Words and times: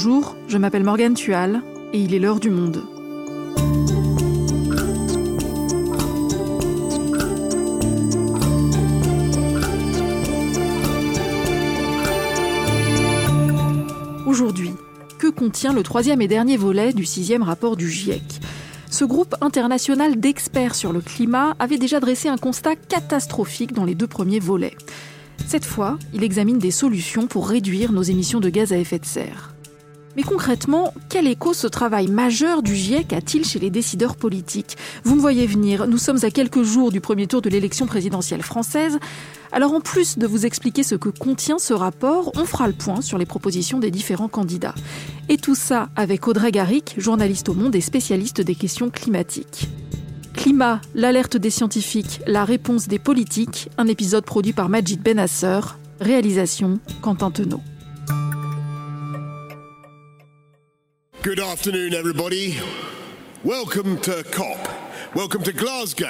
Bonjour, 0.00 0.36
je 0.46 0.58
m'appelle 0.58 0.84
Morgane 0.84 1.14
Tual 1.14 1.60
et 1.92 1.98
il 1.98 2.14
est 2.14 2.20
l'heure 2.20 2.38
du 2.38 2.50
monde. 2.50 2.84
Aujourd'hui, 14.24 14.70
que 15.18 15.26
contient 15.26 15.72
le 15.72 15.82
troisième 15.82 16.22
et 16.22 16.28
dernier 16.28 16.56
volet 16.56 16.92
du 16.92 17.04
sixième 17.04 17.42
rapport 17.42 17.76
du 17.76 17.90
GIEC 17.90 18.22
ce 18.92 19.04
groupe 19.04 19.34
international 19.40 20.20
d'experts 20.20 20.76
sur 20.76 20.92
le 20.92 21.00
climat 21.00 21.56
avait 21.58 21.76
déjà 21.76 21.98
dressé 21.98 22.28
un 22.28 22.38
constat 22.38 22.76
catastrophique 22.76 23.72
dans 23.72 23.84
les 23.84 23.96
deux 23.96 24.06
premiers 24.06 24.38
volets. 24.38 24.76
Cette 25.44 25.64
fois, 25.64 25.98
il 26.14 26.22
examine 26.22 26.58
des 26.58 26.70
solutions 26.70 27.26
pour 27.26 27.48
réduire 27.48 27.90
nos 27.90 28.02
émissions 28.02 28.38
de 28.38 28.48
gaz 28.48 28.72
à 28.72 28.78
effet 28.78 29.00
de 29.00 29.04
serre. 29.04 29.57
Mais 30.18 30.24
concrètement, 30.24 30.92
quel 31.08 31.28
écho 31.28 31.54
ce 31.54 31.68
travail 31.68 32.08
majeur 32.08 32.64
du 32.64 32.74
GIEC 32.74 33.12
a-t-il 33.12 33.44
chez 33.44 33.60
les 33.60 33.70
décideurs 33.70 34.16
politiques? 34.16 34.76
Vous 35.04 35.14
me 35.14 35.20
voyez 35.20 35.46
venir, 35.46 35.86
nous 35.86 35.96
sommes 35.96 36.18
à 36.24 36.30
quelques 36.32 36.64
jours 36.64 36.90
du 36.90 37.00
premier 37.00 37.28
tour 37.28 37.40
de 37.40 37.48
l'élection 37.48 37.86
présidentielle 37.86 38.42
française. 38.42 38.98
Alors 39.52 39.72
en 39.74 39.80
plus 39.80 40.18
de 40.18 40.26
vous 40.26 40.44
expliquer 40.44 40.82
ce 40.82 40.96
que 40.96 41.08
contient 41.08 41.60
ce 41.60 41.72
rapport, 41.72 42.32
on 42.34 42.46
fera 42.46 42.66
le 42.66 42.72
point 42.72 43.00
sur 43.00 43.16
les 43.16 43.26
propositions 43.26 43.78
des 43.78 43.92
différents 43.92 44.26
candidats. 44.26 44.74
Et 45.28 45.36
tout 45.36 45.54
ça 45.54 45.88
avec 45.94 46.26
Audrey 46.26 46.50
Garrick, 46.50 46.96
journaliste 46.98 47.48
au 47.48 47.54
Monde 47.54 47.76
et 47.76 47.80
spécialiste 47.80 48.40
des 48.40 48.56
questions 48.56 48.90
climatiques. 48.90 49.68
Climat, 50.32 50.80
l'alerte 50.96 51.36
des 51.36 51.50
scientifiques, 51.50 52.22
la 52.26 52.44
réponse 52.44 52.88
des 52.88 52.98
politiques, 52.98 53.70
un 53.78 53.86
épisode 53.86 54.24
produit 54.24 54.52
par 54.52 54.68
Majid 54.68 55.00
Benasser, 55.00 55.60
réalisation 56.00 56.80
Quentin 57.02 57.30
Tenot. 57.30 57.60
Good 61.28 61.40
afternoon, 61.40 61.92
everybody. 61.92 62.54
Welcome 63.44 64.00
to 64.00 64.22
COP. 64.32 64.66
Welcome 65.14 65.42
to 65.42 65.52
Glasgow. 65.52 66.06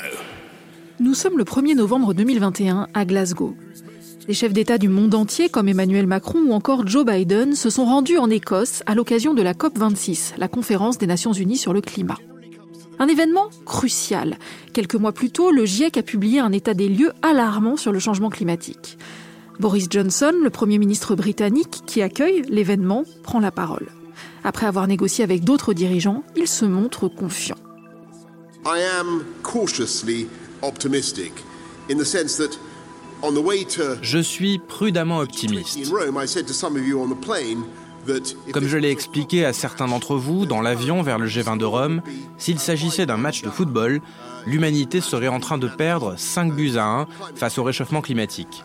Nous 1.00 1.14
sommes 1.14 1.36
le 1.36 1.42
1er 1.42 1.74
novembre 1.74 2.14
2021 2.14 2.86
à 2.94 3.04
Glasgow. 3.04 3.56
Les 4.28 4.34
chefs 4.34 4.52
d'État 4.52 4.78
du 4.78 4.88
monde 4.88 5.16
entier, 5.16 5.48
comme 5.48 5.66
Emmanuel 5.66 6.06
Macron 6.06 6.38
ou 6.46 6.52
encore 6.52 6.86
Joe 6.86 7.04
Biden, 7.04 7.56
se 7.56 7.68
sont 7.68 7.84
rendus 7.84 8.16
en 8.16 8.30
Écosse 8.30 8.84
à 8.86 8.94
l'occasion 8.94 9.34
de 9.34 9.42
la 9.42 9.54
COP26, 9.54 10.34
la 10.38 10.46
conférence 10.46 10.98
des 10.98 11.08
Nations 11.08 11.32
Unies 11.32 11.56
sur 11.56 11.72
le 11.72 11.80
climat. 11.80 12.18
Un 13.00 13.08
événement 13.08 13.48
crucial. 13.66 14.38
Quelques 14.72 14.94
mois 14.94 15.10
plus 15.10 15.30
tôt, 15.32 15.50
le 15.50 15.64
GIEC 15.64 15.96
a 15.96 16.02
publié 16.04 16.38
un 16.38 16.52
état 16.52 16.74
des 16.74 16.88
lieux 16.88 17.10
alarmant 17.22 17.76
sur 17.76 17.90
le 17.90 17.98
changement 17.98 18.30
climatique. 18.30 18.96
Boris 19.58 19.88
Johnson, 19.90 20.34
le 20.40 20.50
Premier 20.50 20.78
ministre 20.78 21.16
britannique 21.16 21.80
qui 21.86 22.02
accueille 22.02 22.42
l'événement, 22.48 23.02
prend 23.24 23.40
la 23.40 23.50
parole. 23.50 23.88
Après 24.44 24.66
avoir 24.66 24.86
négocié 24.86 25.24
avec 25.24 25.44
d'autres 25.44 25.72
dirigeants, 25.72 26.22
il 26.36 26.46
se 26.46 26.64
montre 26.64 27.08
confiant. 27.08 27.56
Je 34.02 34.18
suis 34.18 34.58
prudemment 34.58 35.18
optimiste. 35.18 35.78
Comme 38.52 38.66
je 38.66 38.78
l'ai 38.78 38.90
expliqué 38.90 39.44
à 39.44 39.52
certains 39.52 39.86
d'entre 39.86 40.16
vous 40.16 40.46
dans 40.46 40.62
l'avion 40.62 41.02
vers 41.02 41.18
le 41.18 41.26
G20 41.26 41.58
de 41.58 41.64
Rome, 41.64 42.02
s'il 42.38 42.58
s'agissait 42.58 43.06
d'un 43.06 43.16
match 43.16 43.42
de 43.42 43.50
football, 43.50 44.00
l'humanité 44.46 45.00
serait 45.00 45.28
en 45.28 45.40
train 45.40 45.58
de 45.58 45.68
perdre 45.68 46.14
5 46.16 46.54
buts 46.54 46.76
à 46.76 46.84
1 46.84 47.06
face 47.34 47.58
au 47.58 47.64
réchauffement 47.64 48.00
climatique. 48.00 48.64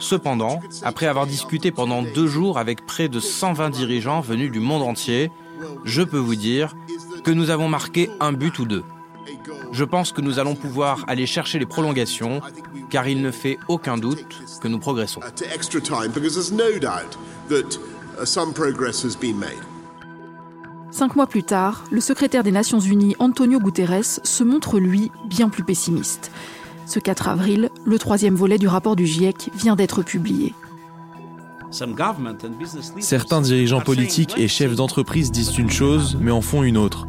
Cependant, 0.00 0.60
après 0.82 1.06
avoir 1.06 1.26
discuté 1.26 1.70
pendant 1.70 2.02
deux 2.02 2.26
jours 2.26 2.58
avec 2.58 2.84
près 2.86 3.08
de 3.08 3.20
120 3.20 3.70
dirigeants 3.70 4.20
venus 4.20 4.50
du 4.50 4.58
monde 4.58 4.82
entier, 4.82 5.30
je 5.84 6.02
peux 6.02 6.18
vous 6.18 6.34
dire 6.34 6.74
que 7.22 7.30
nous 7.30 7.50
avons 7.50 7.68
marqué 7.68 8.10
un 8.18 8.32
but 8.32 8.58
ou 8.58 8.64
deux. 8.64 8.82
Je 9.72 9.84
pense 9.84 10.12
que 10.12 10.20
nous 10.20 10.38
allons 10.38 10.54
pouvoir 10.54 11.04
aller 11.06 11.26
chercher 11.26 11.58
les 11.58 11.66
prolongations, 11.66 12.40
car 12.88 13.06
il 13.06 13.22
ne 13.22 13.30
fait 13.30 13.58
aucun 13.68 13.98
doute 13.98 14.26
que 14.60 14.68
nous 14.68 14.78
progressons. 14.78 15.20
Cinq 20.90 21.14
mois 21.14 21.26
plus 21.28 21.44
tard, 21.44 21.84
le 21.92 22.00
secrétaire 22.00 22.42
des 22.42 22.50
Nations 22.50 22.80
Unies, 22.80 23.14
Antonio 23.20 23.60
Guterres, 23.60 24.20
se 24.24 24.42
montre, 24.42 24.80
lui, 24.80 25.12
bien 25.26 25.48
plus 25.48 25.62
pessimiste. 25.62 26.32
Ce 26.90 26.98
4 26.98 27.28
avril, 27.28 27.70
le 27.84 27.98
troisième 28.00 28.34
volet 28.34 28.58
du 28.58 28.66
rapport 28.66 28.96
du 28.96 29.06
GIEC 29.06 29.50
vient 29.54 29.76
d'être 29.76 30.02
publié. 30.02 30.54
Certains 32.98 33.40
dirigeants 33.42 33.80
politiques 33.80 34.34
et 34.36 34.48
chefs 34.48 34.74
d'entreprise 34.74 35.30
disent 35.30 35.56
une 35.56 35.70
chose, 35.70 36.18
mais 36.20 36.32
en 36.32 36.40
font 36.40 36.64
une 36.64 36.76
autre. 36.76 37.06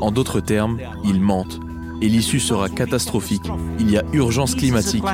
En 0.00 0.10
d'autres 0.10 0.40
termes, 0.40 0.78
ils 1.04 1.20
mentent. 1.20 1.60
Et 2.00 2.08
l'issue 2.08 2.40
sera 2.40 2.70
catastrophique. 2.70 3.44
Il 3.78 3.90
y 3.90 3.98
a 3.98 4.04
urgence 4.14 4.54
climatique. 4.54 5.04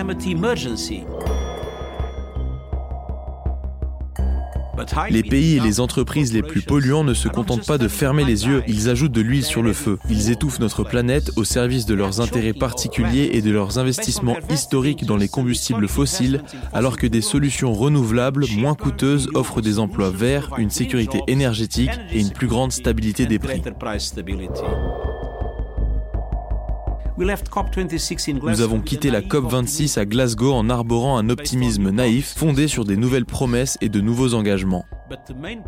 Les 5.10 5.22
pays 5.22 5.56
et 5.56 5.60
les 5.60 5.80
entreprises 5.80 6.32
les 6.32 6.42
plus 6.42 6.62
polluants 6.62 7.04
ne 7.04 7.14
se 7.14 7.28
contentent 7.28 7.66
pas 7.66 7.78
de 7.78 7.88
fermer 7.88 8.24
les 8.24 8.46
yeux, 8.46 8.62
ils 8.66 8.88
ajoutent 8.88 9.12
de 9.12 9.20
l'huile 9.20 9.44
sur 9.44 9.62
le 9.62 9.72
feu. 9.72 9.98
Ils 10.08 10.30
étouffent 10.30 10.58
notre 10.58 10.84
planète 10.84 11.32
au 11.36 11.44
service 11.44 11.86
de 11.86 11.94
leurs 11.94 12.20
intérêts 12.20 12.52
particuliers 12.52 13.30
et 13.32 13.42
de 13.42 13.50
leurs 13.50 13.78
investissements 13.78 14.36
historiques 14.50 15.04
dans 15.04 15.16
les 15.16 15.28
combustibles 15.28 15.88
fossiles, 15.88 16.42
alors 16.72 16.96
que 16.96 17.06
des 17.06 17.20
solutions 17.20 17.72
renouvelables, 17.72 18.46
moins 18.56 18.74
coûteuses, 18.74 19.28
offrent 19.34 19.60
des 19.60 19.78
emplois 19.78 20.10
verts, 20.10 20.50
une 20.58 20.70
sécurité 20.70 21.20
énergétique 21.26 21.90
et 22.12 22.20
une 22.20 22.30
plus 22.30 22.46
grande 22.46 22.72
stabilité 22.72 23.26
des 23.26 23.38
prix. 23.38 23.62
Nous 27.18 28.60
avons 28.60 28.80
quitté 28.80 29.10
la 29.10 29.22
COP26 29.22 29.98
à 29.98 30.04
Glasgow 30.04 30.52
en 30.52 30.68
arborant 30.68 31.16
un 31.16 31.30
optimisme 31.30 31.88
naïf 31.88 32.34
fondé 32.36 32.68
sur 32.68 32.84
des 32.84 32.98
nouvelles 32.98 33.24
promesses 33.24 33.78
et 33.80 33.88
de 33.88 34.02
nouveaux 34.02 34.34
engagements. 34.34 34.84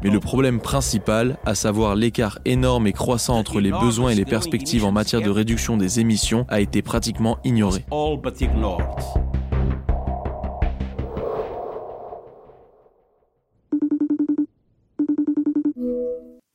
Mais 0.03 0.11
le 0.11 0.21
problème 0.21 0.61
principal, 0.61 1.39
à 1.47 1.55
savoir 1.55 1.95
l'écart 1.95 2.39
énorme 2.45 2.87
et 2.87 2.93
croissant 2.93 3.39
entre 3.39 3.61
les 3.61 3.71
besoins 3.71 4.11
et 4.11 4.15
les 4.15 4.27
perspectives 4.27 4.85
en 4.85 4.93
matière 4.93 5.23
de 5.23 5.31
réduction 5.31 5.79
des 5.79 6.01
émissions, 6.01 6.45
a 6.51 6.61
été 6.61 6.83
pratiquement 6.83 7.39
ignoré. 7.45 7.87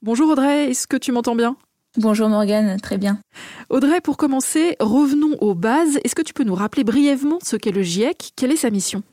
Bonjour 0.04 0.30
Audrey, 0.30 0.70
est-ce 0.70 0.86
que 0.86 0.98
tu 0.98 1.12
m'entends 1.12 1.36
bien? 1.36 1.56
Bonjour 2.00 2.28
Morgane, 2.28 2.80
très 2.80 2.98
bien. 2.98 3.20
Audrey, 3.70 4.02
pour 4.02 4.18
commencer, 4.18 4.76
revenons 4.80 5.38
aux 5.42 5.54
bases. 5.54 6.00
Est-ce 6.04 6.16
que 6.16 6.24
tu 6.24 6.34
peux 6.34 6.44
nous 6.44 6.56
rappeler 6.56 6.84
brièvement 6.84 7.38
ce 7.44 7.56
qu'est 7.56 7.72
le 7.72 7.84
GIEC? 7.84 8.32
Quelle 8.36 8.52
est 8.52 8.58
sa 8.58 8.72
mission? 8.72 9.04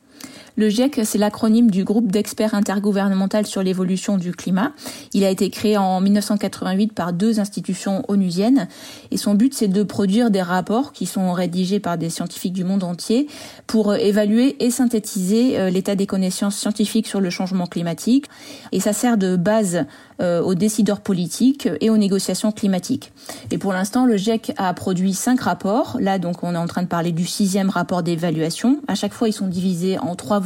Le 0.56 0.68
GIEC, 0.68 1.00
c'est 1.04 1.18
l'acronyme 1.18 1.70
du 1.70 1.84
groupe 1.84 2.10
d'experts 2.10 2.54
intergouvernemental 2.54 3.46
sur 3.46 3.62
l'évolution 3.62 4.16
du 4.16 4.32
climat. 4.32 4.72
Il 5.14 5.24
a 5.24 5.30
été 5.30 5.50
créé 5.50 5.76
en 5.76 6.00
1988 6.00 6.92
par 6.92 7.12
deux 7.12 7.40
institutions 7.40 8.04
onusiennes 8.08 8.68
et 9.10 9.16
son 9.16 9.34
but, 9.34 9.54
c'est 9.54 9.68
de 9.68 9.82
produire 9.82 10.30
des 10.30 10.42
rapports 10.42 10.92
qui 10.92 11.06
sont 11.06 11.32
rédigés 11.32 11.80
par 11.80 11.98
des 11.98 12.10
scientifiques 12.10 12.52
du 12.52 12.64
monde 12.64 12.84
entier 12.84 13.28
pour 13.66 13.94
évaluer 13.94 14.56
et 14.64 14.70
synthétiser 14.70 15.58
euh, 15.58 15.70
l'état 15.70 15.94
des 15.94 16.06
connaissances 16.06 16.56
scientifiques 16.56 17.06
sur 17.06 17.20
le 17.20 17.30
changement 17.30 17.66
climatique. 17.66 18.26
Et 18.72 18.80
ça 18.80 18.92
sert 18.92 19.16
de 19.16 19.36
base 19.36 19.84
euh, 20.20 20.42
aux 20.42 20.54
décideurs 20.54 21.00
politiques 21.00 21.68
et 21.80 21.90
aux 21.90 21.96
négociations 21.96 22.52
climatiques. 22.52 23.12
Et 23.50 23.58
pour 23.58 23.72
l'instant, 23.72 24.04
le 24.04 24.16
GIEC 24.16 24.52
a 24.56 24.72
produit 24.74 25.14
cinq 25.14 25.40
rapports. 25.40 25.96
Là, 26.00 26.18
donc, 26.18 26.42
on 26.42 26.54
est 26.54 26.58
en 26.58 26.66
train 26.66 26.82
de 26.82 26.88
parler 26.88 27.12
du 27.12 27.26
sixième 27.26 27.70
rapport 27.70 28.02
d'évaluation. 28.02 28.80
À 28.88 28.94
chaque 28.94 29.12
fois, 29.12 29.28
ils 29.28 29.32
sont 29.32 29.46
divisés 29.46 29.98
en 29.98 30.16
trois 30.16 30.39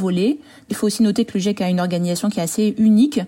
Il 0.69 0.75
faut 0.75 0.87
aussi 0.87 1.03
noter 1.03 1.25
que 1.25 1.33
le 1.35 1.39
GIEC 1.39 1.61
a 1.61 1.69
une 1.69 1.79
organisation 1.79 2.29
qui 2.29 2.39
est 2.39 2.43
assez 2.43 2.75
unique, 2.77 3.21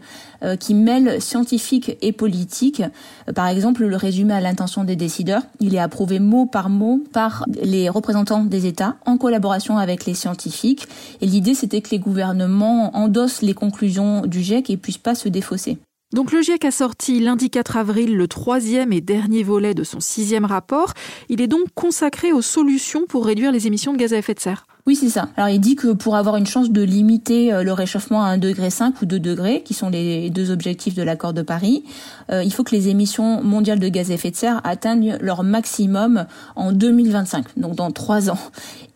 euh, 0.43 0.55
qui 0.55 0.73
mêle 0.73 1.21
scientifique 1.21 1.97
et 2.01 2.11
politique. 2.11 2.81
Euh, 3.27 3.33
par 3.33 3.47
exemple, 3.47 3.85
le 3.85 3.95
résumé 3.95 4.33
à 4.33 4.41
l'intention 4.41 4.83
des 4.83 4.95
décideurs, 4.95 5.41
il 5.59 5.75
est 5.75 5.79
approuvé 5.79 6.19
mot 6.19 6.45
par 6.45 6.69
mot 6.69 7.03
par 7.13 7.45
les 7.61 7.89
représentants 7.89 8.43
des 8.43 8.65
États 8.65 8.95
en 9.05 9.17
collaboration 9.17 9.77
avec 9.77 10.05
les 10.05 10.13
scientifiques. 10.13 10.87
Et 11.21 11.25
l'idée, 11.25 11.53
c'était 11.53 11.81
que 11.81 11.89
les 11.91 11.99
gouvernements 11.99 12.95
endossent 12.95 13.41
les 13.41 13.53
conclusions 13.53 14.25
du 14.25 14.41
GIEC 14.41 14.69
et 14.69 14.77
puissent 14.77 14.97
pas 14.97 15.15
se 15.15 15.29
défausser. 15.29 15.77
Donc 16.13 16.31
le 16.31 16.41
GIEC 16.41 16.63
a 16.63 16.71
sorti 16.71 17.19
lundi 17.19 17.49
4 17.49 17.75
avril 17.75 18.15
le 18.15 18.29
troisième 18.29 18.93
et 18.93 19.01
dernier 19.01 19.43
volet 19.43 19.73
de 19.73 19.83
son 19.83 19.99
sixième 19.99 20.45
rapport. 20.45 20.93
Il 21.27 21.41
est 21.41 21.47
donc 21.47 21.67
consacré 21.75 22.31
aux 22.31 22.41
solutions 22.41 23.05
pour 23.07 23.25
réduire 23.25 23.51
les 23.51 23.67
émissions 23.67 23.91
de 23.91 23.97
gaz 23.97 24.13
à 24.13 24.17
effet 24.17 24.33
de 24.33 24.39
serre. 24.39 24.65
Oui, 24.87 24.95
c'est 24.95 25.09
ça. 25.09 25.27
Alors 25.35 25.49
il 25.49 25.59
dit 25.59 25.75
que 25.75 25.91
pour 25.91 26.15
avoir 26.15 26.37
une 26.37 26.45
chance 26.45 26.71
de 26.71 26.81
limiter 26.81 27.51
euh, 27.53 27.61
le 27.61 27.73
réchauffement 27.73 28.23
à 28.23 28.37
1,5 28.37 28.39
degré 28.39 28.69
ou 29.01 29.05
2 29.05 29.19
degrés, 29.19 29.61
qui 29.65 29.73
sont 29.73 29.89
les 29.89 30.29
deux 30.29 30.49
objectifs 30.49 30.95
de 30.95 31.03
l'accord 31.03 31.33
de 31.33 31.41
Paris, 31.41 31.83
euh, 32.31 32.41
il 32.41 32.53
faut 32.53 32.63
que 32.63 32.73
les 32.73 32.87
émissions 32.87 33.43
mondiales 33.43 33.79
de 33.79 33.89
gaz 33.89 34.11
à 34.11 34.13
effet 34.13 34.31
de 34.31 34.37
serre 34.37 34.61
atteignent 34.63 35.17
leur 35.19 35.43
maximum 35.43 36.25
en 36.55 36.71
2025, 36.71 37.57
donc 37.57 37.75
dans 37.75 37.91
trois 37.91 38.29
ans. 38.29 38.39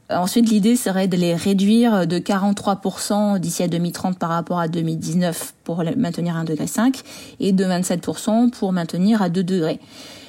Ensuite, 0.10 0.50
l'idée 0.50 0.78
serait 0.78 1.10
de 1.10 1.18
les 1.18 1.36
réduire 1.36 2.08
de 2.08 2.20
43% 2.20 3.40
d'ici 3.40 3.62
à 3.64 3.68
2030 3.68 4.18
par 4.18 4.30
rapport 4.30 4.60
à 4.60 4.70
2019 4.70 5.56
pour 5.66 5.84
maintenir 5.98 6.38
un 6.38 6.46
degré 6.46 6.68
5 6.68 7.02
et 7.42 7.52
de 7.52 7.66
27% 7.66 8.52
pour 8.52 8.72
maintenir 8.72 9.22
à 9.22 9.28
2 9.28 9.44
degrés. 9.44 9.80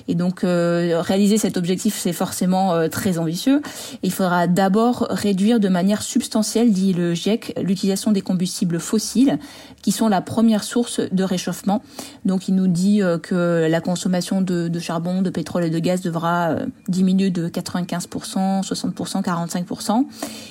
Et 0.08 0.14
donc 0.14 0.44
euh, 0.44 1.00
réaliser 1.00 1.38
cet 1.38 1.56
objectif, 1.56 1.96
c'est 1.98 2.12
forcément 2.12 2.74
euh, 2.74 2.88
très 2.88 3.18
ambitieux. 3.18 3.62
Il 4.02 4.12
faudra 4.12 4.46
d'abord 4.46 5.06
réduire 5.10 5.60
de 5.60 5.68
manière 5.68 6.02
substantielle, 6.02 6.72
dit 6.72 6.92
le 6.92 7.14
GIEC, 7.14 7.54
l'utilisation 7.62 8.12
des 8.12 8.20
combustibles 8.20 8.80
fossiles, 8.80 9.38
qui 9.82 9.92
sont 9.92 10.08
la 10.08 10.20
première 10.20 10.64
source 10.64 11.00
de 11.00 11.24
réchauffement. 11.24 11.82
Donc 12.24 12.48
il 12.48 12.54
nous 12.54 12.68
dit 12.68 13.02
euh, 13.02 13.18
que 13.18 13.66
la 13.68 13.80
consommation 13.80 14.40
de, 14.40 14.68
de, 14.68 14.80
charbon, 14.80 15.22
de 15.22 15.30
pétrole 15.30 15.64
et 15.64 15.70
de 15.70 15.78
gaz 15.78 16.00
devra 16.00 16.56
diminuer 16.88 17.30
de 17.30 17.48
95%, 17.48 18.66
60%, 18.66 19.22
45%. 19.22 20.04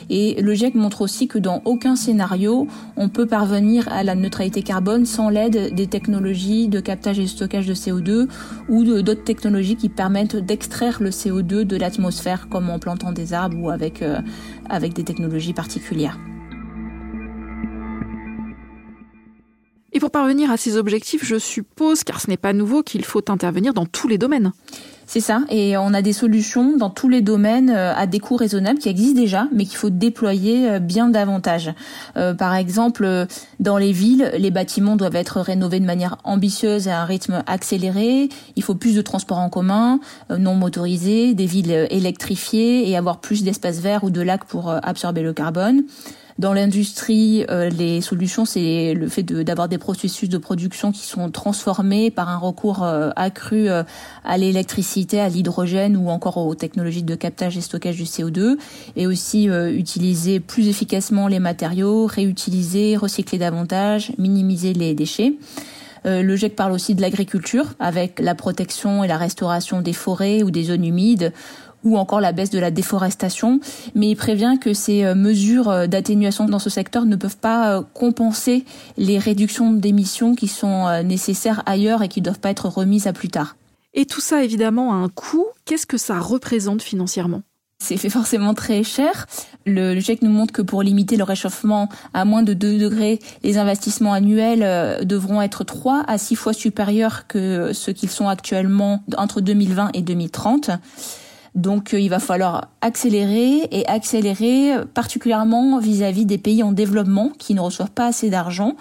Et 0.10 0.42
le 0.42 0.54
GIEC 0.54 0.76
montre 0.76 1.02
aussi 1.02 1.28
que 1.28 1.38
dans 1.38 1.62
aucun 1.66 1.96
scénario, 1.96 2.68
on 2.98 3.10
peut 3.10 3.26
parvenir 3.26 3.88
à 3.92 4.04
la 4.04 4.16
neutralité 4.16 4.64
carbone 4.64 5.06
sans 5.06 5.30
l'aide 5.30 5.74
des 5.74 5.88
technologies 5.88 6.68
de 6.68 6.80
captage 6.80 7.20
et 7.20 7.28
stockage 7.28 7.68
de 7.68 7.74
CO2 7.74 8.28
ou 8.70 8.84
d'autres 8.84 9.24
technologies 9.24 9.41
technologies 9.42 9.76
qui 9.76 9.90
permettent 9.90 10.36
d'extraire 10.36 11.02
le 11.02 11.10
CO2 11.10 11.64
de 11.64 11.76
l'atmosphère, 11.76 12.48
comme 12.48 12.70
en 12.70 12.78
plantant 12.78 13.12
des 13.12 13.34
arbres 13.34 13.58
ou 13.60 13.72
avec, 13.72 14.04
euh, 14.04 14.20
avec 14.70 14.94
des 14.94 15.04
technologies 15.04 15.54
particulières. 15.54 16.20
Et 19.94 20.00
pour 20.00 20.12
parvenir 20.12 20.52
à 20.52 20.58
ces 20.58 20.78
objectifs, 20.78 21.26
je 21.26 21.40
suppose, 21.40 22.04
car 22.04 22.22
ce 22.22 22.30
n'est 22.30 22.38
pas 22.38 22.54
nouveau, 22.54 22.84
qu'il 22.84 23.04
faut 23.04 23.32
intervenir 23.32 23.74
dans 23.74 23.88
tous 23.88 24.08
les 24.08 24.20
domaines. 24.20 24.52
C'est 25.14 25.20
ça, 25.20 25.42
et 25.50 25.76
on 25.76 25.94
a 25.94 26.02
des 26.02 26.14
solutions 26.14 26.78
dans 26.78 26.90
tous 26.90 27.10
les 27.10 27.20
domaines 27.20 27.70
euh, 27.70 27.94
à 27.94 28.08
des 28.08 28.20
coûts 28.20 28.38
raisonnables 28.38 28.80
qui 28.80 28.88
existent 28.88 29.20
déjà, 29.20 29.50
mais 29.52 29.66
qu'il 29.66 29.76
faut 29.76 29.90
déployer 29.90 30.70
euh, 30.70 30.80
bien 30.80 31.10
davantage. 31.10 31.74
Euh, 32.16 32.34
par 32.34 32.56
exemple, 32.56 33.28
dans 33.60 33.78
les 33.78 33.92
villes, 33.92 34.32
les 34.38 34.52
bâtiments 34.52 34.96
doivent 34.96 35.18
être 35.18 35.42
rénovés 35.42 35.82
de 35.82 35.86
manière 35.86 36.16
ambitieuse 36.24 36.88
à 36.88 37.02
un 37.02 37.04
rythme 37.04 37.44
accéléré. 37.46 38.30
Il 38.56 38.64
faut 38.64 38.76
plus 38.76 38.96
de 38.96 39.02
transports 39.02 39.40
en 39.40 39.50
commun, 39.50 40.00
non 40.30 40.56
motorisés, 40.56 41.34
des 41.34 41.46
villes 41.46 41.88
électrifiées 41.90 42.90
et 42.90 42.96
avoir 42.96 43.20
plus 43.20 43.44
d'espaces 43.44 43.80
verts 43.82 44.06
ou 44.06 44.12
de 44.12 44.22
lacs 44.22 44.46
pour 44.46 44.72
absorber 44.72 45.24
le 45.24 45.34
carbone. 45.34 45.84
Dans 46.42 46.54
l'industrie, 46.54 47.46
euh, 47.52 47.70
les 47.70 48.02
solutions, 48.02 48.46
c'est 48.46 48.96
le 48.96 49.08
fait 49.10 49.22
d'avoir 49.22 49.70
des 49.70 49.78
processus 49.78 50.28
de 50.28 50.40
production 50.40 50.92
qui 50.92 51.06
sont 51.06 51.30
transformés 51.30 52.10
par 52.10 52.30
un 52.30 52.38
recours 52.38 52.82
euh, 52.82 53.12
accru 53.16 53.70
euh, 53.70 53.84
à 54.26 54.40
l'électricité, 54.40 55.20
à 55.20 55.30
l'hydrogène 55.30 55.96
ou 55.96 56.10
encore 56.10 56.38
aux 56.38 56.56
technologies 56.56 57.04
de 57.04 57.14
captage 57.14 57.58
et 57.58 57.62
stockage 57.62 57.98
du 57.98 58.06
CO2, 58.06 58.58
et 58.96 59.06
aussi 59.06 59.46
utiliser 59.46 60.40
plus 60.40 60.68
efficacement 60.68 61.28
les 61.28 61.38
matériaux, 61.38 62.08
réutiliser, 62.08 62.98
recycler 62.98 63.38
davantage, 63.38 64.12
minimiser 64.18 64.74
les 64.74 64.96
déchets. 64.96 65.34
le 66.06 66.36
GIEC 66.36 66.56
parle 66.56 66.72
aussi 66.72 66.96
de 66.96 67.02
l'agriculture 67.02 67.66
avec 67.80 68.20
la 68.20 68.34
protection 68.34 69.04
et 69.04 69.08
la 69.08 69.18
restauration 69.18 69.82
des 69.82 69.94
forêts 69.94 70.42
ou 70.42 70.50
des 70.50 70.64
zones 70.64 70.86
humides 70.86 71.34
ou 71.84 71.98
encore 71.98 72.22
la 72.22 72.32
baisse 72.32 72.50
de 72.50 72.60
la 72.60 72.72
déforestation, 72.72 73.60
mais 73.96 74.10
il 74.10 74.16
prévient 74.16 74.58
que 74.60 74.74
ces 74.74 75.04
euh, 75.04 75.16
mesures 75.16 75.70
euh, 75.70 75.88
d'atténuation 75.88 76.46
dans 76.46 76.60
ce 76.60 76.70
secteur 76.70 77.06
ne 77.06 77.16
peuvent 77.16 77.38
pas 77.38 77.78
euh, 77.78 77.82
compenser 77.94 78.66
les 78.98 79.18
réductions 79.18 79.74
d'émissions 79.74 80.36
qui 80.36 80.48
sont 80.48 81.02
nécessaires 81.04 81.64
ailleurs 81.66 82.04
et 82.04 82.08
qui 82.08 82.20
ne 82.20 82.26
doivent 82.26 82.40
pas 82.40 82.50
être 82.50 82.68
remises 82.68 83.08
à 83.08 83.14
plus 83.14 83.30
tard. 83.30 83.56
Et 83.94 84.06
tout 84.06 84.22
ça, 84.22 84.44
évidemment, 84.44 84.94
a 84.94 84.96
un 84.96 85.10
coût. 85.10 85.46
Qu'est-ce 85.66 85.86
que 85.86 85.98
ça 85.98 86.20
représente 86.20 86.82
financièrement? 86.82 87.42
C'est 87.80 87.98
fait 87.98 88.10
forcément 88.10 88.54
très 88.54 88.84
cher. 88.84 89.26
Le, 89.66 90.00
GIEC 90.00 90.22
nous 90.22 90.30
montre 90.30 90.54
que 90.54 90.62
pour 90.62 90.84
limiter 90.84 91.18
le 91.18 91.24
réchauffement 91.24 91.90
à 92.14 92.26
moins 92.26 92.44
de 92.44 92.54
2 92.54 92.78
degrés, 92.78 93.20
les 93.44 93.58
investissements 93.58 94.14
annuels 94.14 95.06
devront 95.06 95.42
être 95.42 95.64
3 95.64 96.04
à 96.08 96.18
6 96.18 96.36
fois 96.36 96.54
supérieurs 96.54 97.28
que 97.28 97.74
ce 97.74 97.92
qu'ils 97.92 98.12
sont 98.12 98.28
actuellement 98.28 99.04
entre 99.18 99.42
2020 99.42 99.90
et 99.94 100.02
2030. 100.02 100.72
Donc 101.56 101.94
euh, 101.94 102.00
il 102.00 102.10
va 102.10 102.20
falloir 102.20 102.70
accélérer 102.82 103.68
et 103.72 103.86
accélérer 103.88 104.74
particulièrement 104.94 105.80
vis-à-vis 105.80 106.26
des 106.26 106.38
pays 106.38 106.64
en 106.64 106.72
développement 106.72 107.32
qui 107.38 107.54
ne 107.54 107.60
reçoivent 107.60 107.92
pas 107.92 108.08
assez 108.08 108.30
d'argent. 108.30 108.76